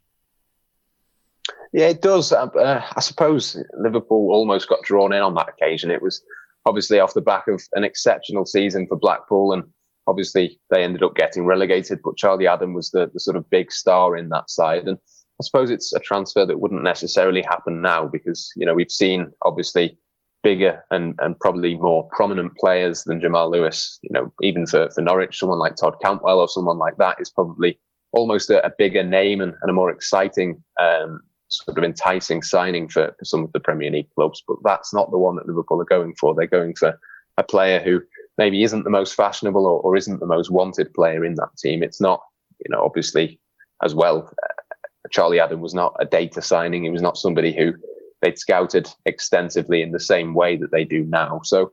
Yeah, 1.75 1.89
it 1.89 2.01
does. 2.01 2.33
Uh, 2.33 2.47
uh, 2.47 2.83
I 2.97 3.01
suppose 3.01 3.63
Liverpool 3.79 4.31
almost 4.33 4.67
got 4.67 4.83
drawn 4.83 5.13
in 5.13 5.21
on 5.21 5.35
that 5.35 5.51
occasion. 5.51 5.91
It 5.91 6.01
was 6.01 6.23
obviously 6.67 7.01
off 7.01 7.15
the 7.15 7.21
back 7.21 7.49
of 7.49 7.63
an 7.73 7.85
exceptional 7.85 8.45
season 8.45 8.87
for 8.87 8.97
Blackpool, 8.97 9.53
and 9.53 9.63
obviously 10.07 10.61
they 10.71 10.83
ended 10.83 11.03
up 11.03 11.15
getting 11.15 11.47
relegated. 11.47 12.01
But 12.05 12.17
Charlie 12.17 12.47
Adam 12.47 12.75
was 12.75 12.91
the, 12.91 13.11
the 13.13 13.21
sort 13.21 13.37
of 13.37 13.49
big 13.49 13.73
star 13.73 14.17
in 14.17 14.29
that 14.31 14.51
side, 14.51 14.87
and 14.87 14.99
I 15.41 15.45
suppose 15.45 15.71
it's 15.71 15.93
a 15.95 16.01
transfer 16.01 16.45
that 16.45 16.61
wouldn't 16.61 16.83
necessarily 16.83 17.43
happen 17.43 17.81
now 17.81 18.07
because 18.07 18.53
you 18.57 18.67
know 18.67 18.75
we've 18.75 18.91
seen 18.91 19.33
obviously 19.43 19.97
bigger 20.43 20.85
and, 20.93 21.15
and 21.19 21.39
probably 21.41 21.77
more 21.77 22.09
prominent 22.13 22.57
players 22.57 23.03
than 23.05 23.21
Jamal 23.21 23.51
Lewis. 23.51 23.99
You 24.03 24.11
know, 24.13 24.33
even 24.43 24.67
for, 24.67 24.89
for 24.91 25.01
Norwich, 25.01 25.39
someone 25.39 25.59
like 25.59 25.77
Todd 25.77 25.97
Cantwell 26.03 26.39
or 26.39 26.49
someone 26.49 26.79
like 26.79 26.97
that 26.99 27.21
is 27.21 27.31
probably 27.31 27.81
almost 28.13 28.51
a, 28.51 28.65
a 28.65 28.71
bigger 28.79 29.03
name 29.03 29.41
and, 29.41 29.55
and, 29.61 29.71
a 29.71 29.73
more 29.73 29.91
exciting 29.91 30.63
um, 30.81 31.21
sort 31.65 31.79
of 31.79 31.85
enticing 31.85 32.43
signing 32.43 32.89
for, 32.89 33.15
for 33.19 33.25
some 33.25 33.45
of 33.45 33.53
the 33.53 33.61
Premier 33.61 33.91
League 33.91 34.11
clubs, 34.15 34.43
but 34.47 34.57
that's 34.65 34.93
not 34.93 35.11
the 35.11 35.19
one 35.19 35.37
that 35.37 35.47
Liverpool 35.47 35.81
are 35.81 35.85
going 35.85 36.15
for. 36.15 36.35
They're 36.35 36.47
going 36.47 36.75
for 36.75 36.99
a 37.37 37.43
player 37.43 37.81
who 37.81 38.01
maybe 38.39 38.63
isn't 38.63 38.85
the 38.85 38.91
most 38.91 39.15
fashionable 39.15 39.67
or, 39.67 39.81
or 39.81 39.97
isn't 39.97 40.21
the 40.21 40.27
most 40.27 40.51
wanted 40.51 40.93
player 40.95 41.25
in 41.25 41.35
that 41.35 41.57
team. 41.59 41.83
It's 41.83 42.01
not, 42.01 42.21
you 42.65 42.75
know, 42.75 42.83
obviously 42.85 43.41
as 43.83 43.95
well. 43.95 44.31
Uh, 44.43 45.09
Charlie 45.11 45.41
Adam 45.41 45.61
was 45.61 45.75
not 45.75 45.95
a 46.01 46.05
data 46.05 46.43
signing. 46.43 46.85
He 46.85 46.91
was 46.91 47.03
not 47.03 47.17
somebody 47.17 47.57
who 47.57 47.75
they'd 48.23 48.39
scouted 48.39 48.89
extensively 49.05 49.83
in 49.83 49.93
the 49.93 50.01
same 50.01 50.35
way 50.35 50.57
that 50.57 50.73
they 50.73 50.85
do 50.85 51.05
now. 51.05 51.41
So, 51.45 51.73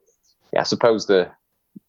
yeah, 0.51 0.61
I 0.61 0.63
suppose 0.63 1.07
the 1.07 1.31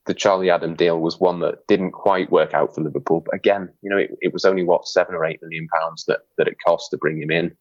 the 0.07 0.15
Charlie 0.15 0.51
Adam 0.51 0.75
deal 0.75 1.01
was 1.01 1.19
one 1.19 1.41
that 1.41 1.67
didn't 1.67 1.93
quite 1.93 2.31
work 2.31 2.53
out 2.53 2.75
for 2.75 2.83
Liverpool. 2.83 3.23
But 3.25 3.35
again, 3.35 3.71
you 3.83 3.89
know, 3.89 3.97
it, 3.97 4.11
it 4.21 4.33
was 4.35 4.45
only 4.45 4.63
what 4.63 4.87
seven 4.87 5.15
or 5.15 5.25
eight 5.25 5.41
million 5.43 5.67
pounds 5.69 6.05
that 6.07 6.21
that 6.39 6.49
it 6.49 6.57
cost 6.65 6.91
to 6.91 6.99
bring 6.99 7.21
him 7.21 7.31
in 7.31 7.57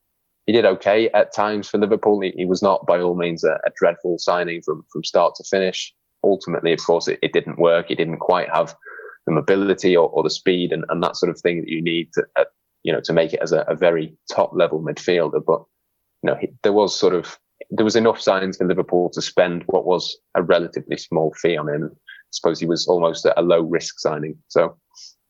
he 0.46 0.54
did 0.54 0.66
okay 0.66 1.10
at 1.10 1.34
times 1.34 1.70
for 1.70 1.78
Liverpool. 1.78 2.20
He, 2.22 2.32
he 2.36 2.46
was 2.46 2.62
not 2.62 2.86
by 2.86 3.00
all 3.00 3.16
means 3.16 3.44
a, 3.44 3.60
a, 3.66 3.72
dreadful 3.76 4.18
signing 4.20 4.62
from, 4.62 4.84
from 4.92 5.04
start 5.04 5.36
to 5.36 5.44
finish. 5.44 5.94
Ultimately, 6.24 6.74
of 6.74 6.84
course, 6.84 7.08
it, 7.08 7.20
it 7.22 7.34
didn't 7.34 7.60
work. 7.60 7.88
He 7.88 7.96
didn't 7.96 8.20
quite 8.20 8.50
have 8.50 8.76
the 9.26 9.34
mobility 9.34 9.96
or, 9.96 10.10
or 10.10 10.24
the 10.24 10.30
speed 10.30 10.72
and, 10.72 10.84
and 10.90 11.02
that 11.02 11.16
sort 11.16 11.30
of 11.30 11.40
thing 11.40 11.62
that 11.62 11.70
you 11.70 11.82
need 11.82 12.10
to, 12.14 12.24
uh, 12.38 12.44
you 12.84 12.92
know, 12.92 13.02
to 13.06 13.14
make 13.14 13.34
it 13.34 13.40
as 13.42 13.52
a, 13.52 13.62
a 13.68 13.76
very 13.76 14.16
top 14.32 14.52
level 14.54 14.82
midfielder. 14.82 15.44
But 15.46 15.64
you 16.24 16.30
know, 16.30 16.36
he, 16.36 16.50
there 16.64 16.74
was 16.74 16.98
sort 16.98 17.14
of 17.14 17.38
there 17.70 17.86
was 17.86 17.96
enough 17.96 18.20
signs 18.20 18.58
for 18.58 18.68
Liverpool 18.68 19.10
to 19.12 19.22
spend 19.22 19.64
what 19.68 19.86
was 19.86 20.18
a 20.36 20.44
relatively 20.44 20.98
small 20.98 21.34
fee 21.42 21.58
on 21.58 21.70
him. 21.70 21.90
I 21.94 22.32
suppose 22.32 22.60
he 22.60 22.66
was 22.66 22.88
almost 22.88 23.26
a 23.26 23.42
low 23.42 23.62
risk 23.62 24.00
signing. 24.00 24.36
So, 24.48 24.78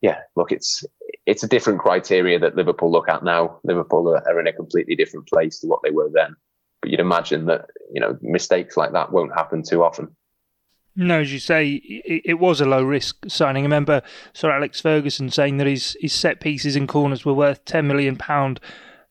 yeah, 0.00 0.18
look, 0.36 0.50
it's 0.50 0.84
it's 1.26 1.42
a 1.42 1.48
different 1.48 1.80
criteria 1.80 2.38
that 2.38 2.56
Liverpool 2.56 2.90
look 2.90 3.08
at 3.08 3.24
now. 3.24 3.58
Liverpool 3.64 4.08
are, 4.08 4.26
are 4.28 4.40
in 4.40 4.46
a 4.46 4.52
completely 4.52 4.94
different 4.94 5.26
place 5.28 5.60
to 5.60 5.66
what 5.66 5.80
they 5.82 5.90
were 5.90 6.10
then. 6.12 6.36
But 6.80 6.90
you'd 6.90 7.00
imagine 7.00 7.46
that 7.46 7.70
you 7.92 8.00
know 8.00 8.18
mistakes 8.20 8.76
like 8.76 8.92
that 8.92 9.12
won't 9.12 9.34
happen 9.34 9.62
too 9.62 9.82
often. 9.82 10.14
No, 10.96 11.20
as 11.20 11.32
you 11.32 11.40
say, 11.40 11.72
it, 11.72 12.38
was 12.38 12.60
a 12.60 12.64
low 12.64 12.84
risk 12.84 13.16
signing. 13.26 13.64
I 13.64 13.66
remember 13.66 14.00
Sir 14.32 14.52
Alex 14.52 14.80
Ferguson 14.80 15.28
saying 15.28 15.56
that 15.56 15.66
his, 15.66 15.96
his 16.00 16.12
set 16.12 16.38
pieces 16.38 16.76
and 16.76 16.88
corners 16.88 17.24
were 17.24 17.34
worth 17.34 17.64
ten 17.64 17.88
million 17.88 18.14
pound 18.14 18.60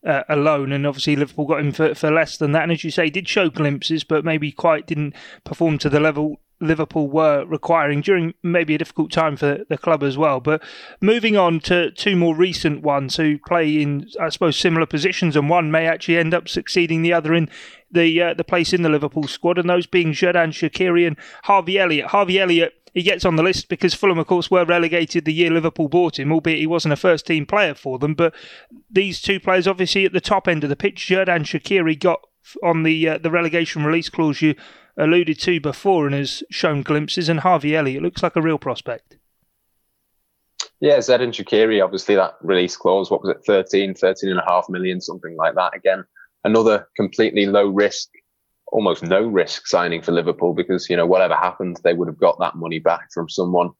uh, 0.06 0.22
alone, 0.28 0.72
and 0.72 0.86
obviously 0.86 1.14
Liverpool 1.14 1.46
got 1.46 1.60
him 1.60 1.72
for, 1.72 1.94
for 1.94 2.10
less 2.10 2.38
than 2.38 2.52
that. 2.52 2.62
And 2.62 2.72
as 2.72 2.84
you 2.84 2.90
say, 2.90 3.10
did 3.10 3.28
show 3.28 3.50
glimpses, 3.50 4.02
but 4.02 4.24
maybe 4.24 4.50
quite 4.50 4.86
didn't 4.86 5.14
perform 5.44 5.76
to 5.78 5.90
the 5.90 6.00
level 6.00 6.40
Liverpool 6.64 7.08
were 7.08 7.44
requiring 7.44 8.00
during 8.00 8.34
maybe 8.42 8.74
a 8.74 8.78
difficult 8.78 9.12
time 9.12 9.36
for 9.36 9.64
the 9.68 9.78
club 9.78 10.02
as 10.02 10.18
well. 10.18 10.40
But 10.40 10.62
moving 11.00 11.36
on 11.36 11.60
to 11.60 11.90
two 11.90 12.16
more 12.16 12.34
recent 12.34 12.82
ones 12.82 13.16
who 13.16 13.38
play 13.38 13.80
in, 13.80 14.08
I 14.20 14.28
suppose, 14.30 14.56
similar 14.56 14.86
positions, 14.86 15.36
and 15.36 15.48
one 15.48 15.70
may 15.70 15.86
actually 15.86 16.16
end 16.16 16.34
up 16.34 16.48
succeeding 16.48 17.02
the 17.02 17.12
other 17.12 17.34
in 17.34 17.48
the 17.90 18.20
uh, 18.20 18.34
the 18.34 18.44
place 18.44 18.72
in 18.72 18.82
the 18.82 18.88
Liverpool 18.88 19.28
squad, 19.28 19.58
and 19.58 19.70
those 19.70 19.86
being 19.86 20.12
Xherdan 20.12 20.50
Shaqiri 20.50 21.06
and 21.06 21.16
Harvey 21.44 21.78
Elliott. 21.78 22.06
Harvey 22.06 22.40
Elliott 22.40 22.74
he 22.94 23.02
gets 23.02 23.24
on 23.24 23.34
the 23.34 23.42
list 23.42 23.68
because 23.68 23.92
Fulham, 23.92 24.20
of 24.20 24.28
course, 24.28 24.50
were 24.50 24.64
relegated 24.64 25.24
the 25.24 25.32
year 25.32 25.50
Liverpool 25.50 25.88
bought 25.88 26.18
him, 26.18 26.30
albeit 26.30 26.60
he 26.60 26.66
wasn't 26.66 26.92
a 26.92 26.96
first 26.96 27.26
team 27.26 27.44
player 27.44 27.74
for 27.74 27.98
them. 27.98 28.14
But 28.14 28.32
these 28.88 29.20
two 29.20 29.40
players, 29.40 29.66
obviously, 29.66 30.04
at 30.04 30.12
the 30.12 30.20
top 30.20 30.46
end 30.46 30.62
of 30.62 30.70
the 30.70 30.76
pitch, 30.76 31.08
Xherdan 31.08 31.42
Shaqiri 31.42 31.98
got 31.98 32.20
on 32.62 32.82
the 32.82 33.08
uh, 33.08 33.18
the 33.18 33.30
relegation 33.30 33.84
release 33.84 34.08
clause 34.08 34.42
you 34.42 34.54
alluded 34.96 35.38
to 35.40 35.60
before 35.60 36.06
and 36.06 36.14
has 36.14 36.42
shown 36.50 36.82
glimpses, 36.82 37.28
and 37.28 37.40
Harvey 37.40 37.76
Elliott 37.76 38.02
looks 38.02 38.22
like 38.22 38.36
a 38.36 38.42
real 38.42 38.58
prospect. 38.58 39.18
Yeah, 40.80 40.98
Xherdan 40.98 41.32
Shaqiri, 41.32 41.82
obviously 41.82 42.14
that 42.16 42.34
release 42.42 42.76
clause, 42.76 43.10
what 43.10 43.22
was 43.22 43.30
it, 43.30 43.44
13, 43.46 43.94
13 43.94 44.30
and 44.30 44.38
a 44.38 44.44
half 44.46 44.66
million, 44.68 45.00
something 45.00 45.36
like 45.36 45.54
that. 45.54 45.74
Again, 45.74 46.04
another 46.44 46.88
completely 46.96 47.46
low 47.46 47.68
risk 47.68 48.08
almost 48.74 49.04
no 49.04 49.22
risk 49.22 49.68
signing 49.68 50.02
for 50.02 50.12
Liverpool 50.12 50.52
because, 50.52 50.90
you 50.90 50.96
know, 50.96 51.06
whatever 51.06 51.34
happened, 51.34 51.78
they 51.84 51.94
would 51.94 52.08
have 52.08 52.18
got 52.18 52.38
that 52.40 52.56
money 52.56 52.80
back 52.80 53.12
from 53.14 53.28
someone. 53.28 53.70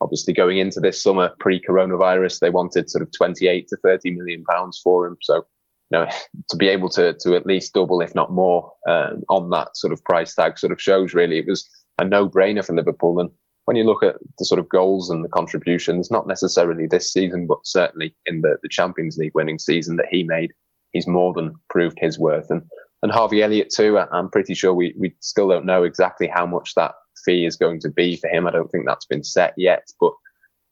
Obviously, 0.00 0.32
going 0.32 0.58
into 0.58 0.78
this 0.78 1.02
summer 1.02 1.32
pre 1.40 1.60
coronavirus, 1.60 2.38
they 2.38 2.50
wanted 2.50 2.88
sort 2.88 3.02
of 3.02 3.10
28 3.12 3.66
to 3.68 3.76
30 3.78 4.12
million 4.12 4.44
pounds 4.44 4.80
for 4.82 5.06
him. 5.06 5.16
So, 5.20 5.44
you 5.90 5.98
know, 5.98 6.08
to 6.50 6.56
be 6.56 6.68
able 6.68 6.88
to, 6.90 7.14
to 7.20 7.36
at 7.36 7.46
least 7.46 7.74
double, 7.74 8.00
if 8.00 8.14
not 8.14 8.32
more, 8.32 8.72
um, 8.88 9.22
on 9.28 9.50
that 9.50 9.76
sort 9.76 9.92
of 9.92 10.02
price 10.04 10.34
tag 10.34 10.58
sort 10.58 10.72
of 10.72 10.80
shows 10.80 11.14
really 11.14 11.38
it 11.38 11.46
was 11.46 11.68
a 11.98 12.04
no 12.04 12.28
brainer 12.28 12.64
for 12.64 12.74
Liverpool. 12.74 13.18
And 13.20 13.30
when 13.64 13.76
you 13.76 13.84
look 13.84 14.02
at 14.02 14.16
the 14.38 14.44
sort 14.44 14.58
of 14.58 14.68
goals 14.68 15.10
and 15.10 15.24
the 15.24 15.28
contributions, 15.28 16.10
not 16.10 16.26
necessarily 16.26 16.86
this 16.86 17.12
season, 17.12 17.46
but 17.46 17.58
certainly 17.64 18.14
in 18.26 18.42
the, 18.42 18.56
the 18.62 18.68
Champions 18.68 19.16
League 19.16 19.34
winning 19.34 19.58
season 19.58 19.96
that 19.96 20.06
he 20.10 20.22
made, 20.22 20.52
he's 20.92 21.06
more 21.06 21.32
than 21.32 21.54
proved 21.68 21.98
his 22.00 22.18
worth. 22.18 22.50
And 22.50 22.62
and 23.02 23.12
Harvey 23.12 23.42
Elliott 23.42 23.70
too. 23.70 23.98
I'm 23.98 24.30
pretty 24.30 24.54
sure 24.54 24.74
we, 24.74 24.94
we 24.98 25.14
still 25.20 25.48
don't 25.48 25.66
know 25.66 25.84
exactly 25.84 26.26
how 26.26 26.46
much 26.46 26.74
that 26.74 26.94
fee 27.24 27.46
is 27.46 27.56
going 27.56 27.80
to 27.80 27.90
be 27.90 28.16
for 28.16 28.28
him. 28.28 28.46
I 28.46 28.50
don't 28.50 28.70
think 28.70 28.86
that's 28.86 29.06
been 29.06 29.22
set 29.22 29.54
yet, 29.56 29.86
but 30.00 30.12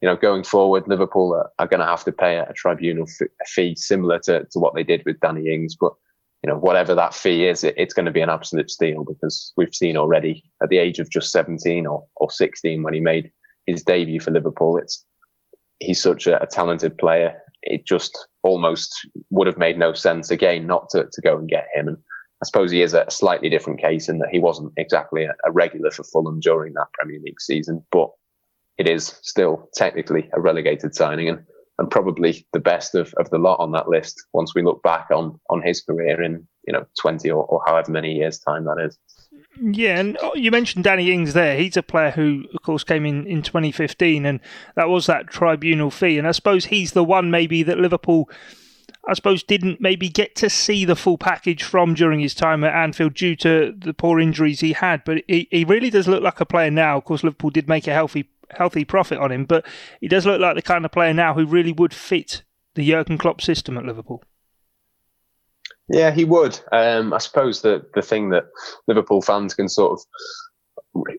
you 0.04 0.10
know, 0.10 0.16
going 0.16 0.44
forward, 0.44 0.86
Liverpool 0.86 1.32
are, 1.32 1.50
are 1.58 1.66
going 1.66 1.80
to 1.80 1.86
have 1.86 2.04
to 2.04 2.12
pay 2.12 2.36
a, 2.36 2.42
a 2.42 2.52
tribunal 2.52 3.06
f- 3.08 3.26
a 3.40 3.44
fee 3.46 3.74
similar 3.74 4.18
to, 4.18 4.44
to 4.50 4.58
what 4.58 4.74
they 4.74 4.82
did 4.82 5.02
with 5.06 5.18
Danny 5.20 5.50
Ings. 5.50 5.74
But, 5.74 5.94
you 6.42 6.50
know, 6.50 6.58
whatever 6.58 6.94
that 6.94 7.14
fee 7.14 7.46
is, 7.46 7.64
it, 7.64 7.72
it's 7.78 7.94
going 7.94 8.04
to 8.04 8.12
be 8.12 8.20
an 8.20 8.28
absolute 8.28 8.70
steal 8.70 9.02
because 9.02 9.54
we've 9.56 9.74
seen 9.74 9.96
already 9.96 10.44
at 10.62 10.68
the 10.68 10.76
age 10.76 10.98
of 10.98 11.08
just 11.08 11.32
17 11.32 11.86
or, 11.86 12.04
or 12.16 12.30
16 12.30 12.82
when 12.82 12.92
he 12.92 13.00
made 13.00 13.32
his 13.64 13.82
debut 13.82 14.20
for 14.20 14.30
Liverpool, 14.30 14.76
it's, 14.76 15.06
he's 15.78 16.02
such 16.02 16.26
a, 16.26 16.38
a 16.42 16.46
talented 16.46 16.98
player. 16.98 17.40
It 17.62 17.86
just 17.86 18.28
almost 18.42 19.08
would 19.30 19.46
have 19.46 19.56
made 19.56 19.78
no 19.78 19.94
sense 19.94 20.30
again 20.30 20.66
not 20.66 20.90
to, 20.90 21.08
to 21.10 21.20
go 21.22 21.38
and 21.38 21.48
get 21.48 21.68
him. 21.74 21.88
And 21.88 21.96
I 21.96 22.44
suppose 22.44 22.70
he 22.70 22.82
is 22.82 22.92
a 22.92 23.06
slightly 23.08 23.48
different 23.48 23.80
case 23.80 24.10
in 24.10 24.18
that 24.18 24.28
he 24.30 24.38
wasn't 24.38 24.74
exactly 24.76 25.24
a, 25.24 25.32
a 25.46 25.50
regular 25.50 25.90
for 25.90 26.04
Fulham 26.04 26.40
during 26.40 26.74
that 26.74 26.92
Premier 26.92 27.20
League 27.24 27.40
season, 27.40 27.82
but 27.90 28.10
it 28.78 28.88
is 28.88 29.18
still 29.22 29.68
technically 29.74 30.28
a 30.32 30.40
relegated 30.40 30.94
signing 30.94 31.28
and, 31.28 31.44
and 31.78 31.90
probably 31.90 32.46
the 32.52 32.60
best 32.60 32.94
of, 32.94 33.14
of 33.14 33.30
the 33.30 33.38
lot 33.38 33.60
on 33.60 33.72
that 33.72 33.88
list 33.88 34.22
once 34.32 34.54
we 34.54 34.62
look 34.62 34.82
back 34.82 35.06
on 35.12 35.38
on 35.50 35.62
his 35.62 35.80
career 35.80 36.22
in 36.22 36.46
you 36.66 36.72
know 36.72 36.84
20 37.00 37.30
or, 37.30 37.44
or 37.44 37.62
however 37.66 37.90
many 37.90 38.12
years 38.12 38.38
time 38.38 38.64
that 38.64 38.78
is 38.84 38.98
yeah, 39.60 40.00
and 40.00 40.18
oh, 40.20 40.34
you 40.34 40.50
mentioned 40.50 40.84
Danny 40.84 41.12
Ings 41.12 41.32
there. 41.32 41.56
He's 41.56 41.76
a 41.76 41.82
player 41.82 42.10
who, 42.10 42.44
of 42.54 42.62
course, 42.62 42.82
came 42.82 43.06
in 43.06 43.26
in 43.26 43.42
2015, 43.42 44.26
and 44.26 44.40
that 44.74 44.88
was 44.88 45.06
that 45.06 45.28
tribunal 45.28 45.90
fee. 45.90 46.18
And 46.18 46.26
I 46.26 46.32
suppose 46.32 46.66
he's 46.66 46.92
the 46.92 47.04
one 47.04 47.30
maybe 47.30 47.62
that 47.62 47.78
Liverpool 47.78 48.28
I 49.06 49.14
suppose, 49.14 49.42
didn't 49.42 49.80
maybe 49.80 50.08
get 50.08 50.34
to 50.36 50.48
see 50.48 50.84
the 50.84 50.96
full 50.96 51.18
package 51.18 51.62
from 51.62 51.94
during 51.94 52.20
his 52.20 52.34
time 52.34 52.64
at 52.64 52.74
Anfield 52.74 53.14
due 53.14 53.36
to 53.36 53.74
the 53.76 53.92
poor 53.92 54.18
injuries 54.18 54.60
he 54.60 54.72
had. 54.72 55.04
But 55.04 55.22
he, 55.28 55.46
he 55.50 55.64
really 55.64 55.90
does 55.90 56.08
look 56.08 56.22
like 56.22 56.40
a 56.40 56.46
player 56.46 56.70
now. 56.70 56.96
Of 56.96 57.04
course, 57.04 57.22
Liverpool 57.22 57.50
did 57.50 57.68
make 57.68 57.86
a 57.86 57.92
healthy 57.92 58.30
healthy 58.56 58.84
profit 58.84 59.18
on 59.18 59.32
him, 59.32 59.44
but 59.44 59.66
he 60.00 60.08
does 60.08 60.26
look 60.26 60.40
like 60.40 60.56
the 60.56 60.62
kind 60.62 60.84
of 60.84 60.92
player 60.92 61.14
now 61.14 61.34
who 61.34 61.46
really 61.46 61.72
would 61.72 61.94
fit 61.94 62.42
the 62.74 62.88
Jurgen 62.88 63.18
Klopp 63.18 63.40
system 63.40 63.78
at 63.78 63.84
Liverpool. 63.84 64.22
Yeah, 65.88 66.10
he 66.10 66.24
would. 66.24 66.58
Um, 66.72 67.12
I 67.12 67.18
suppose 67.18 67.62
the 67.62 67.84
the 67.94 68.02
thing 68.02 68.30
that 68.30 68.46
Liverpool 68.88 69.20
fans 69.20 69.54
can 69.54 69.68
sort 69.68 69.92
of 69.92 70.06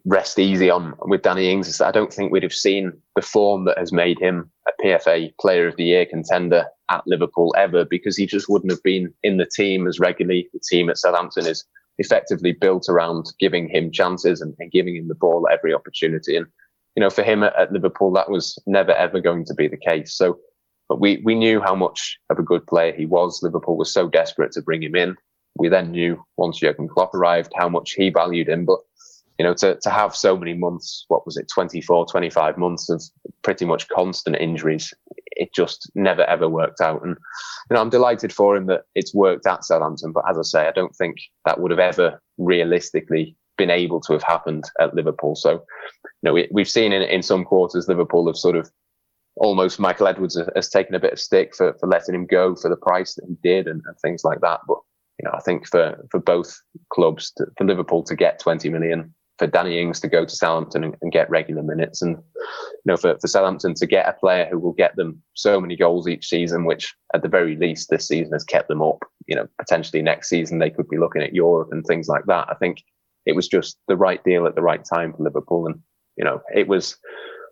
rest 0.06 0.40
easy 0.40 0.70
on 0.70 0.96
with 1.02 1.22
Danny 1.22 1.52
Ings 1.52 1.68
is 1.68 1.78
that 1.78 1.88
I 1.88 1.92
don't 1.92 2.14
think 2.14 2.32
we'd 2.32 2.44
have 2.44 2.54
seen 2.54 2.94
the 3.16 3.22
form 3.22 3.66
that 3.66 3.78
has 3.78 3.92
made 3.92 4.20
him 4.20 4.50
a 4.68 4.84
PFA 4.84 5.34
Player 5.40 5.68
of 5.68 5.76
the 5.76 5.84
Year 5.84 6.06
contender 6.06 6.66
at 6.90 7.04
Liverpool 7.06 7.54
ever 7.58 7.86
because 7.86 8.16
he 8.16 8.26
just 8.26 8.50
wouldn't 8.50 8.72
have 8.72 8.84
been 8.84 9.14
in 9.24 9.38
the 9.38 9.46
team 9.46 9.88
as 9.88 10.00
regularly. 10.00 10.50
The 10.54 10.60
team 10.60 10.90
at 10.90 10.98
Southampton 10.98 11.46
is 11.46 11.66
effectively 11.98 12.54
built 12.54 12.88
around 12.90 13.26
giving 13.40 13.68
him 13.70 13.92
chances 13.92 14.42
and, 14.42 14.56
and 14.60 14.72
giving 14.72 14.96
him 14.96 15.08
the 15.08 15.16
ball 15.16 15.48
at 15.48 15.58
every 15.58 15.74
opportunity. 15.74 16.36
And, 16.36 16.48
you 16.96 17.02
know, 17.02 17.10
for 17.10 17.24
him 17.24 17.44
at, 17.44 17.56
at, 17.60 17.72
Liverpool, 17.72 18.12
that 18.14 18.30
was 18.30 18.58
never 18.66 18.92
ever 18.92 19.20
going 19.20 19.46
to 19.46 19.54
be 19.54 19.68
the 19.68 19.78
case. 19.78 20.16
So, 20.16 20.40
but 20.88 21.00
we, 21.00 21.22
we 21.26 21.36
knew 21.36 21.62
how 21.62 21.76
much 21.76 22.18
of 22.30 22.40
a 22.40 22.44
good 22.44 22.66
player 22.68 22.94
he 22.94 23.06
was. 23.06 23.42
Liverpool 23.42 23.78
was 23.78 23.94
so 23.94 24.08
desperate 24.08 24.52
to 24.54 24.62
bring 24.62 24.84
him 24.84 24.96
in. 24.96 25.16
We 25.58 25.70
then 25.70 25.92
knew 25.92 26.24
once 26.38 26.60
Jurgen 26.60 26.88
Klopp 26.88 27.14
arrived 27.14 27.54
how 27.56 27.70
much 27.70 27.94
he 27.94 28.10
valued 28.10 28.50
him. 28.50 28.66
But 28.66 28.80
you 29.38 29.44
know, 29.44 29.54
to, 29.56 29.76
to 29.82 29.90
have 29.90 30.16
so 30.16 30.38
many 30.38 30.54
months, 30.54 31.06
what 31.10 31.26
was 31.26 31.36
it, 31.36 31.50
24, 31.54 32.06
25 32.06 32.58
months 32.58 32.90
of 32.90 33.04
pretty 33.42 33.66
much 33.66 33.90
constant 33.90 34.38
injuries, 34.38 34.94
it 35.32 35.54
just 35.54 35.92
never 35.94 36.24
ever 36.24 36.48
worked 36.48 36.80
out. 36.80 37.04
And, 37.04 37.18
you 37.70 37.76
know, 37.76 37.82
I'm 37.82 37.90
delighted 37.90 38.32
for 38.32 38.56
him 38.56 38.68
that 38.68 38.84
it's 38.96 39.14
worked 39.14 39.46
at 39.46 39.66
Southampton. 39.66 40.14
But 40.14 40.30
as 40.30 40.38
I 40.38 40.44
say, 40.44 40.68
I 40.68 40.72
don't 40.72 40.96
think 40.96 41.18
that 41.46 41.60
would 41.60 41.72
have 41.72 41.80
ever 41.80 42.22
realistically 42.38 43.36
been 43.58 43.70
able 43.70 44.00
to 44.02 44.14
have 44.14 44.24
happened 44.24 44.66
at 44.80 44.94
Liverpool. 44.94 45.36
So, 45.36 45.52
you 45.52 45.60
know, 46.24 46.34
we, 46.34 46.48
we've 46.52 46.70
seen 46.70 46.94
in, 46.94 47.02
in 47.02 47.22
some 47.22 47.44
quarters, 47.44 47.88
Liverpool 47.88 48.28
have 48.28 48.38
sort 48.38 48.56
of 48.56 48.70
almost 49.38 49.80
Michael 49.80 50.08
Edwards 50.08 50.40
has, 50.56 50.70
taken 50.70 50.96
a 50.96 51.00
bit 51.00 51.14
of 51.14 51.20
stick 51.20 51.56
for, 51.56 51.74
for 51.80 51.88
letting 51.88 52.16
him 52.16 52.26
go 52.26 52.56
for 52.56 52.70
the 52.70 52.78
price 52.78 53.16
that 53.16 53.26
he 53.28 53.36
did 53.44 53.68
and, 53.68 53.82
and 53.86 54.00
things 54.00 54.24
like 54.24 54.42
that. 54.42 54.62
But, 54.68 54.78
you 55.20 55.26
know, 55.26 55.32
I 55.34 55.40
think 55.42 55.68
for, 55.68 56.06
for 56.12 56.20
both 56.20 56.56
clubs, 56.94 57.32
to, 57.38 57.46
for 57.58 57.66
Liverpool 57.66 58.04
to 58.04 58.16
get 58.16 58.40
20 58.40 58.70
million 58.70 59.14
for 59.38 59.48
Danny 59.48 59.80
Ings 59.80 60.00
to 60.00 60.08
go 60.08 60.26
to 60.26 60.36
Southampton 60.36 60.84
and, 60.84 60.96
and, 61.02 61.12
get 61.12 61.30
regular 61.30 61.62
minutes, 61.62 62.02
and 62.02 62.18
you 62.18 62.86
know 62.86 62.98
for, 62.98 63.18
for 63.20 63.28
Southampton 63.28 63.74
to 63.76 63.86
get 63.86 64.08
a 64.08 64.14
player 64.14 64.48
who 64.50 64.60
will 64.60 64.74
get 64.74 64.96
them 64.96 65.22
so 65.34 65.60
many 65.60 65.76
goals 65.76 66.08
each 66.08 66.28
season, 66.28 66.66
which 66.66 66.96
at 67.14 67.22
the 67.22 67.28
very 67.28 67.56
least 67.58 67.90
this 67.90 68.08
season 68.08 68.32
has 68.34 68.44
kept 68.44 68.70
them 68.70 68.82
up. 68.82 69.00
You 69.28 69.36
know, 69.36 69.48
potentially 69.60 70.02
next 70.02 70.30
season 70.30 70.60
they 70.60 70.70
could 70.70 70.88
be 70.88 70.98
looking 70.98 71.22
at 71.22 71.36
Europe 71.36 71.70
and 71.72 71.86
things 71.86 72.08
like 72.08 72.26
that. 72.28 72.48
I 72.50 72.56
think 72.56 72.84
it 73.26 73.36
was 73.36 73.48
just 73.48 73.78
the 73.88 73.98
right 73.98 74.24
deal 74.24 74.46
at 74.46 74.56
the 74.56 74.62
right 74.62 74.84
time 74.84 75.14
for 75.14 75.24
Liverpool, 75.24 75.68
and 75.68 75.80
you 76.18 76.24
know 76.24 76.42
it 76.54 76.68
was 76.68 76.98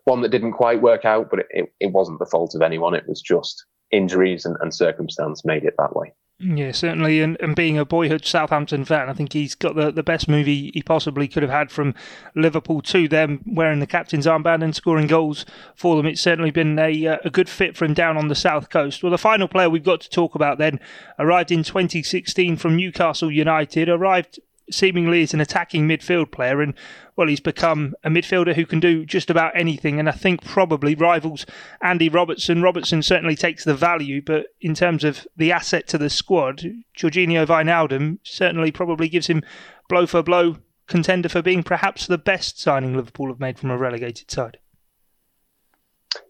one 0.04 0.20
that 0.20 0.30
didn't 0.30 0.52
quite 0.52 0.82
work 0.82 1.04
out, 1.04 1.30
but 1.30 1.40
it, 1.40 1.46
it, 1.50 1.72
it 1.80 1.92
wasn't 1.92 2.18
the 2.18 2.26
fault 2.26 2.54
of 2.54 2.62
anyone. 2.62 2.94
It 2.94 3.08
was 3.08 3.22
just 3.22 3.64
injuries 3.90 4.44
and, 4.44 4.56
and 4.60 4.74
circumstance 4.74 5.44
made 5.44 5.64
it 5.64 5.74
that 5.78 5.96
way. 5.96 6.12
Yeah, 6.40 6.72
certainly. 6.72 7.20
And, 7.20 7.40
and 7.40 7.54
being 7.54 7.78
a 7.78 7.84
boyhood 7.84 8.24
Southampton 8.24 8.84
fan, 8.84 9.08
I 9.08 9.12
think 9.12 9.32
he's 9.32 9.54
got 9.54 9.76
the, 9.76 9.92
the 9.92 10.02
best 10.02 10.28
movie 10.28 10.72
he 10.74 10.82
possibly 10.82 11.28
could 11.28 11.44
have 11.44 11.52
had 11.52 11.70
from 11.70 11.94
Liverpool 12.34 12.82
to 12.82 13.06
them, 13.06 13.40
wearing 13.46 13.78
the 13.78 13.86
captain's 13.86 14.26
armband 14.26 14.64
and 14.64 14.74
scoring 14.74 15.06
goals 15.06 15.46
for 15.76 15.96
them. 15.96 16.06
It's 16.06 16.20
certainly 16.20 16.50
been 16.50 16.76
a, 16.78 17.06
uh, 17.06 17.18
a 17.24 17.30
good 17.30 17.48
fit 17.48 17.76
for 17.76 17.84
him 17.84 17.94
down 17.94 18.16
on 18.16 18.28
the 18.28 18.34
south 18.34 18.68
coast. 18.68 19.02
Well, 19.02 19.12
the 19.12 19.18
final 19.18 19.46
player 19.46 19.70
we've 19.70 19.84
got 19.84 20.00
to 20.00 20.10
talk 20.10 20.34
about 20.34 20.58
then 20.58 20.80
arrived 21.20 21.52
in 21.52 21.62
2016 21.62 22.56
from 22.56 22.76
Newcastle 22.76 23.30
United, 23.30 23.88
arrived 23.88 24.40
seemingly 24.70 25.22
is 25.22 25.34
an 25.34 25.40
attacking 25.40 25.88
midfield 25.88 26.30
player, 26.30 26.60
and 26.60 26.74
well, 27.16 27.28
he's 27.28 27.40
become 27.40 27.94
a 28.02 28.10
midfielder 28.10 28.54
who 28.54 28.66
can 28.66 28.80
do 28.80 29.04
just 29.04 29.30
about 29.30 29.56
anything, 29.56 29.98
and 29.98 30.08
I 30.08 30.12
think 30.12 30.44
probably 30.44 30.94
rivals 30.94 31.46
Andy 31.82 32.08
Robertson. 32.08 32.62
Robertson 32.62 33.02
certainly 33.02 33.36
takes 33.36 33.64
the 33.64 33.74
value, 33.74 34.22
but 34.22 34.46
in 34.60 34.74
terms 34.74 35.04
of 35.04 35.26
the 35.36 35.52
asset 35.52 35.86
to 35.88 35.98
the 35.98 36.10
squad, 36.10 36.64
Georginio 36.96 37.46
Wijnaldum 37.46 38.18
certainly 38.22 38.70
probably 38.70 39.08
gives 39.08 39.26
him 39.26 39.42
blow 39.88 40.06
for 40.06 40.22
blow 40.22 40.56
contender 40.86 41.28
for 41.28 41.42
being 41.42 41.62
perhaps 41.62 42.06
the 42.06 42.18
best 42.18 42.60
signing 42.60 42.96
Liverpool 42.96 43.28
have 43.28 43.40
made 43.40 43.58
from 43.58 43.70
a 43.70 43.78
relegated 43.78 44.30
side. 44.30 44.58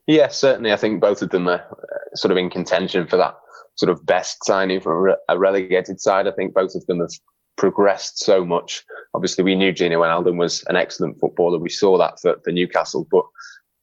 Yeah, 0.06 0.28
certainly. 0.28 0.72
I 0.72 0.76
think 0.76 1.00
both 1.00 1.22
of 1.22 1.30
them 1.30 1.48
are 1.48 1.60
uh, 1.60 2.16
sort 2.16 2.30
of 2.30 2.36
in 2.36 2.50
contention 2.50 3.06
for 3.06 3.16
that 3.16 3.34
sort 3.76 3.90
of 3.90 4.04
best 4.04 4.44
signing 4.44 4.80
from 4.80 5.14
a 5.28 5.38
relegated 5.38 6.00
side. 6.00 6.28
I 6.28 6.32
think 6.32 6.54
both 6.54 6.74
of 6.74 6.86
them 6.86 7.00
have 7.00 7.10
progressed 7.56 8.18
so 8.18 8.44
much. 8.44 8.84
Obviously, 9.14 9.44
we 9.44 9.54
knew 9.54 9.72
Gino 9.72 10.00
Wijnaldum 10.00 10.36
was 10.36 10.64
an 10.68 10.76
excellent 10.76 11.18
footballer. 11.20 11.58
We 11.58 11.68
saw 11.68 11.98
that 11.98 12.20
for, 12.20 12.36
for 12.44 12.50
Newcastle, 12.52 13.06
but 13.10 13.24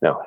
you 0.02 0.10
know, 0.10 0.22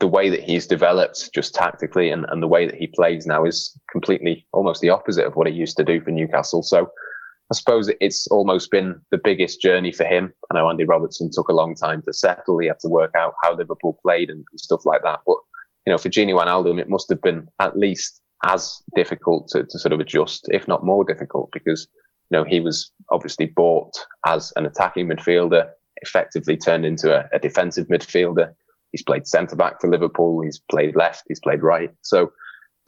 the 0.00 0.08
way 0.08 0.30
that 0.30 0.42
he's 0.42 0.66
developed 0.66 1.30
just 1.34 1.54
tactically 1.54 2.10
and, 2.10 2.24
and 2.30 2.42
the 2.42 2.48
way 2.48 2.66
that 2.66 2.76
he 2.76 2.86
plays 2.86 3.26
now 3.26 3.44
is 3.44 3.78
completely 3.90 4.46
almost 4.52 4.80
the 4.80 4.90
opposite 4.90 5.26
of 5.26 5.36
what 5.36 5.46
he 5.46 5.52
used 5.52 5.76
to 5.76 5.84
do 5.84 6.00
for 6.00 6.10
Newcastle. 6.10 6.62
So 6.62 6.90
I 7.50 7.54
suppose 7.54 7.90
it's 8.00 8.26
almost 8.28 8.70
been 8.70 8.98
the 9.10 9.20
biggest 9.22 9.60
journey 9.60 9.92
for 9.92 10.04
him. 10.04 10.32
I 10.50 10.54
know 10.54 10.70
Andy 10.70 10.84
Robertson 10.84 11.30
took 11.30 11.48
a 11.48 11.54
long 11.54 11.74
time 11.74 12.00
to 12.02 12.12
settle. 12.12 12.58
He 12.58 12.68
had 12.68 12.80
to 12.80 12.88
work 12.88 13.14
out 13.14 13.34
how 13.42 13.54
Liverpool 13.54 13.98
played 14.02 14.30
and, 14.30 14.42
and 14.50 14.60
stuff 14.60 14.86
like 14.86 15.02
that. 15.02 15.20
But, 15.26 15.36
you 15.86 15.92
know, 15.92 15.98
for 15.98 16.08
Gini 16.08 16.32
Wijnaldum, 16.32 16.80
it 16.80 16.88
must 16.88 17.10
have 17.10 17.20
been 17.20 17.46
at 17.60 17.76
least 17.76 18.22
as 18.44 18.82
difficult 18.96 19.48
to, 19.48 19.64
to 19.64 19.78
sort 19.78 19.92
of 19.92 20.00
adjust, 20.00 20.48
if 20.50 20.66
not 20.66 20.86
more 20.86 21.04
difficult, 21.04 21.50
because, 21.52 21.86
you 22.32 22.38
know, 22.38 22.44
he 22.44 22.60
was 22.60 22.90
obviously 23.10 23.44
bought 23.44 23.92
as 24.26 24.54
an 24.56 24.64
attacking 24.64 25.06
midfielder, 25.06 25.68
effectively 25.96 26.56
turned 26.56 26.86
into 26.86 27.14
a, 27.14 27.28
a 27.34 27.38
defensive 27.38 27.88
midfielder. 27.88 28.54
He's 28.90 29.02
played 29.02 29.26
centre 29.26 29.54
back 29.54 29.80
for 29.80 29.90
Liverpool. 29.90 30.40
He's 30.40 30.58
played 30.70 30.96
left. 30.96 31.24
He's 31.28 31.40
played 31.40 31.62
right. 31.62 31.90
So 32.00 32.32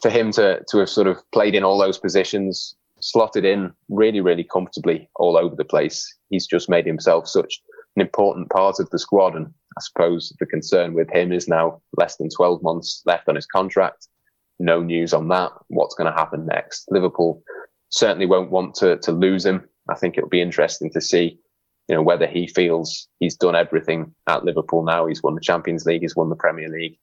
for 0.01 0.11
him 0.11 0.33
to, 0.33 0.65
to 0.71 0.79
have 0.79 0.89
sort 0.89 1.09
of 1.09 1.19
played 1.33 1.55
in 1.55 1.63
all 1.63 1.79
those 1.79 1.99
positions, 1.99 2.75
slotted 3.01 3.45
in 3.45 3.71
really, 3.91 4.23
really 4.23 4.45
comfortably 4.45 5.11
all 5.17 5.37
over 5.37 5.55
the 5.55 5.65
place. 5.65 6.17
He's 6.31 6.47
just 6.47 6.71
made 6.71 6.87
himself 6.87 7.29
such 7.29 7.61
an 7.97 8.01
important 8.01 8.49
part 8.49 8.81
of 8.81 8.89
the 8.89 8.99
squad. 8.99 9.37
And 9.37 9.49
I 9.77 9.81
suppose 9.83 10.35
the 10.41 10.47
concern 10.47 10.95
with 10.95 11.11
him 11.11 11.33
is 11.33 11.49
now 11.49 11.83
less 11.99 12.17
than 12.17 12.31
12 12.31 12.63
months 12.63 13.03
left 13.05 13.29
on 13.29 13.35
his 13.35 13.47
contract. 13.47 14.09
No 14.59 14.83
news 14.83 15.13
on 15.13 15.29
that. 15.29 15.53
What's 15.69 15.97
going 15.97 16.11
to 16.11 16.19
happen 16.19 16.47
next? 16.47 16.87
Liverpool 16.91 17.43
certainly 17.95 18.27
won't 18.27 18.51
want 18.51 18.75
to, 18.75 18.99
to 18.99 19.13
lose 19.13 19.47
him. 19.47 19.67
I 19.89 19.95
think 19.95 20.17
it'll 20.17 20.29
be 20.29 20.41
interesting 20.41 20.91
to 20.93 21.01
see, 21.01 21.39
you 21.89 21.95
know, 21.95 22.03
whether 22.03 22.27
he 22.27 22.49
feels 22.49 23.09
he's 23.21 23.37
done 23.37 23.55
everything 23.55 24.13
at 24.27 24.45
Liverpool 24.45 24.85
now. 24.85 25.07
He's 25.07 25.23
won 25.23 25.35
the 25.35 25.41
Champions 25.41 25.87
League. 25.87 26.03
He's 26.03 26.17
won 26.17 26.29
the 26.29 26.37
Premier 26.37 26.69
League. 26.69 26.99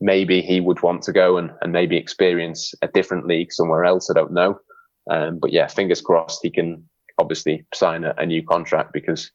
Maybe 0.00 0.42
he 0.42 0.60
would 0.60 0.82
want 0.82 1.02
to 1.02 1.12
go 1.12 1.38
and, 1.38 1.50
and 1.62 1.72
maybe 1.72 1.96
experience 1.96 2.74
a 2.82 2.88
different 2.88 3.26
league 3.26 3.52
somewhere 3.52 3.84
else. 3.84 4.10
I 4.10 4.14
don't 4.14 4.32
know. 4.32 4.58
Um, 5.10 5.38
but 5.38 5.52
yeah, 5.52 5.66
fingers 5.66 6.00
crossed 6.00 6.40
he 6.42 6.50
can 6.50 6.88
obviously 7.18 7.64
sign 7.72 8.04
a, 8.04 8.14
a, 8.18 8.26
new 8.26 8.42
contract 8.42 8.92
because 8.92 9.30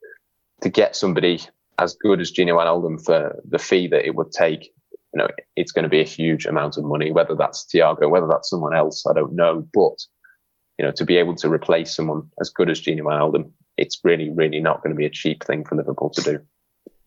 to 0.62 0.70
get 0.70 0.96
somebody 0.96 1.40
as 1.78 1.96
good 1.96 2.20
as 2.20 2.32
Gino 2.32 2.58
Wijnaldum 2.58 3.04
for 3.04 3.40
the 3.48 3.60
fee 3.60 3.88
that 3.88 4.06
it 4.06 4.16
would 4.16 4.32
take, 4.32 4.66
you 4.92 5.18
know, 5.18 5.28
it's 5.56 5.72
going 5.72 5.84
to 5.84 5.90
be 5.90 6.02
a 6.02 6.06
huge 6.06 6.46
amount 6.46 6.78
of 6.78 6.84
money. 6.84 7.12
Whether 7.12 7.36
that's 7.36 7.66
Thiago, 7.74 8.10
whether 8.10 8.28
that's 8.28 8.50
someone 8.50 8.76
else, 8.76 9.06
I 9.08 9.14
don't 9.14 9.34
know. 9.34 9.66
But 9.74 9.98
you 10.80 10.86
know, 10.86 10.92
to 10.92 11.04
be 11.04 11.18
able 11.18 11.36
to 11.36 11.50
replace 11.50 11.94
someone 11.94 12.32
as 12.40 12.50
good 12.50 12.70
as 12.70 12.80
Gino 12.80 13.04
Wijnaldum, 13.04 13.52
it's 13.76 14.00
really, 14.06 14.30
really 14.30 14.62
not 14.62 14.82
going 14.82 14.96
to 14.96 14.98
be 14.98 15.06
a 15.06 15.10
cheap 15.10 15.44
thing 15.44 15.66
for 15.66 15.76
Liverpool 15.76 16.10
to 16.12 16.22
do. 16.22 16.40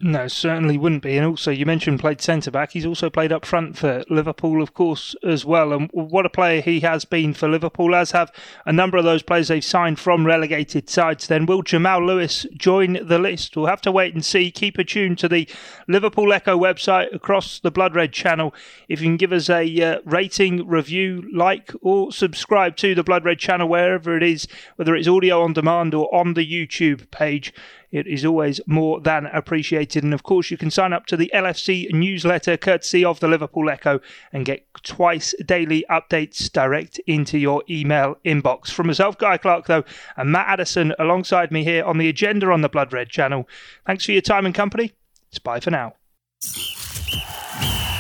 No, 0.04 0.26
certainly 0.26 0.76
wouldn't 0.76 1.04
be. 1.04 1.16
And 1.16 1.25
also, 1.25 1.52
you 1.52 1.64
mentioned 1.64 2.00
played 2.00 2.21
centre 2.21 2.50
back. 2.50 2.73
He's 2.73 2.85
also 2.85 3.09
played 3.09 3.30
up 3.30 3.47
front 3.47 3.78
for 3.78 4.02
Liverpool, 4.11 4.61
of 4.61 4.75
course, 4.75 5.14
as 5.23 5.44
well. 5.44 5.73
And 5.73 5.88
what 5.92 6.26
a 6.26 6.28
player 6.28 6.61
he 6.61 6.80
has 6.80 7.04
been 7.04 7.32
for 7.32 7.49
Liverpool, 7.49 7.94
as 7.94 8.11
have 8.11 8.32
a 8.66 8.73
number 8.73 8.97
of 8.97 9.04
those 9.04 9.23
players 9.23 9.47
they've 9.47 9.64
signed 9.64 10.00
from 10.00 10.26
relegated 10.26 10.90
sides. 10.90 11.28
Then 11.28 11.47
will 11.47 11.62
Jamal 11.62 12.04
Lewis 12.04 12.47
join 12.56 12.99
the 13.06 13.21
list? 13.21 13.56
We'll 13.56 13.67
have 13.67 13.80
to 13.82 13.93
wait 13.93 14.12
and 14.12 14.25
see. 14.25 14.50
Keep 14.50 14.76
attuned 14.76 15.19
to 15.21 15.28
the 15.28 15.49
Liverpool 15.86 16.32
Echo 16.32 16.58
website 16.58 17.15
across 17.15 17.60
the 17.60 17.71
Blood 17.71 17.95
Red 17.95 18.12
channel. 18.12 18.52
If 18.88 19.00
you 19.00 19.06
can 19.06 19.17
give 19.17 19.32
us 19.32 19.49
a 19.49 19.80
uh, 19.80 20.00
rating, 20.04 20.67
review, 20.67 21.30
like, 21.32 21.71
or 21.80 22.10
subscribe 22.10 22.75
to 22.78 22.97
the 22.97 23.04
Blood 23.04 23.25
Red 23.25 23.38
channel 23.38 23.69
wherever 23.69 24.17
it 24.17 24.25
is, 24.25 24.49
whether 24.75 24.97
it's 24.97 25.06
audio 25.06 25.43
on 25.43 25.52
demand 25.52 25.95
or 25.95 26.12
on 26.12 26.34
the 26.34 26.45
YouTube 26.45 27.08
page 27.12 27.54
it 27.93 28.07
is 28.07 28.25
always 28.25 28.61
more 28.67 29.00
than 29.00 29.26
appreciated. 29.26 30.02
And 30.02 30.15
of 30.15 30.23
course, 30.23 30.50
you 30.50 30.57
can 30.57 30.71
sign 30.71 30.93
up 30.93 31.07
to 31.07 31.17
the 31.17 31.31
LFC 31.35 31.93
newsletter 31.93 32.57
courtesy 32.57 33.05
of 33.05 33.21
the 33.21 33.28
Liverpool 33.28 33.71
Echo 33.71 34.00
and 34.33 34.45
get 34.45 34.67
twice 34.83 35.35
daily 35.45 35.85
updates 35.91 36.50
direct 36.50 36.99
into 37.07 37.39
your 37.39 37.63
email 37.71 38.17
inbox. 38.25 38.71
From 38.71 38.89
myself, 38.89 39.19
Guy 39.19 39.37
Clark, 39.37 39.67
though, 39.67 39.85
and 40.17 40.33
Matt 40.33 40.49
Addison 40.49 40.95
alongside 40.99 41.52
me 41.52 41.63
here 41.63 41.85
on 41.85 41.99
the 41.99 42.09
agenda 42.09 42.50
on 42.50 42.63
the 42.63 42.69
Blood 42.69 42.93
Red 42.93 43.11
channel. 43.11 43.47
Thanks 43.87 44.05
for 44.05 44.13
your 44.13 44.23
time 44.23 44.47
and 44.47 44.55
company. 44.55 44.93
It's 45.28 45.39
bye 45.39 45.61
for 45.61 45.71
now. 45.71 45.95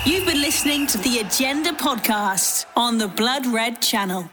You've 0.04 0.26
been 0.26 0.40
listening 0.40 0.86
to 0.88 0.98
the 0.98 1.20
Agenda 1.20 1.72
podcast 1.72 2.66
on 2.76 2.98
the 2.98 3.06
Blood 3.06 3.46
Red 3.46 3.80
channel. 3.80 4.28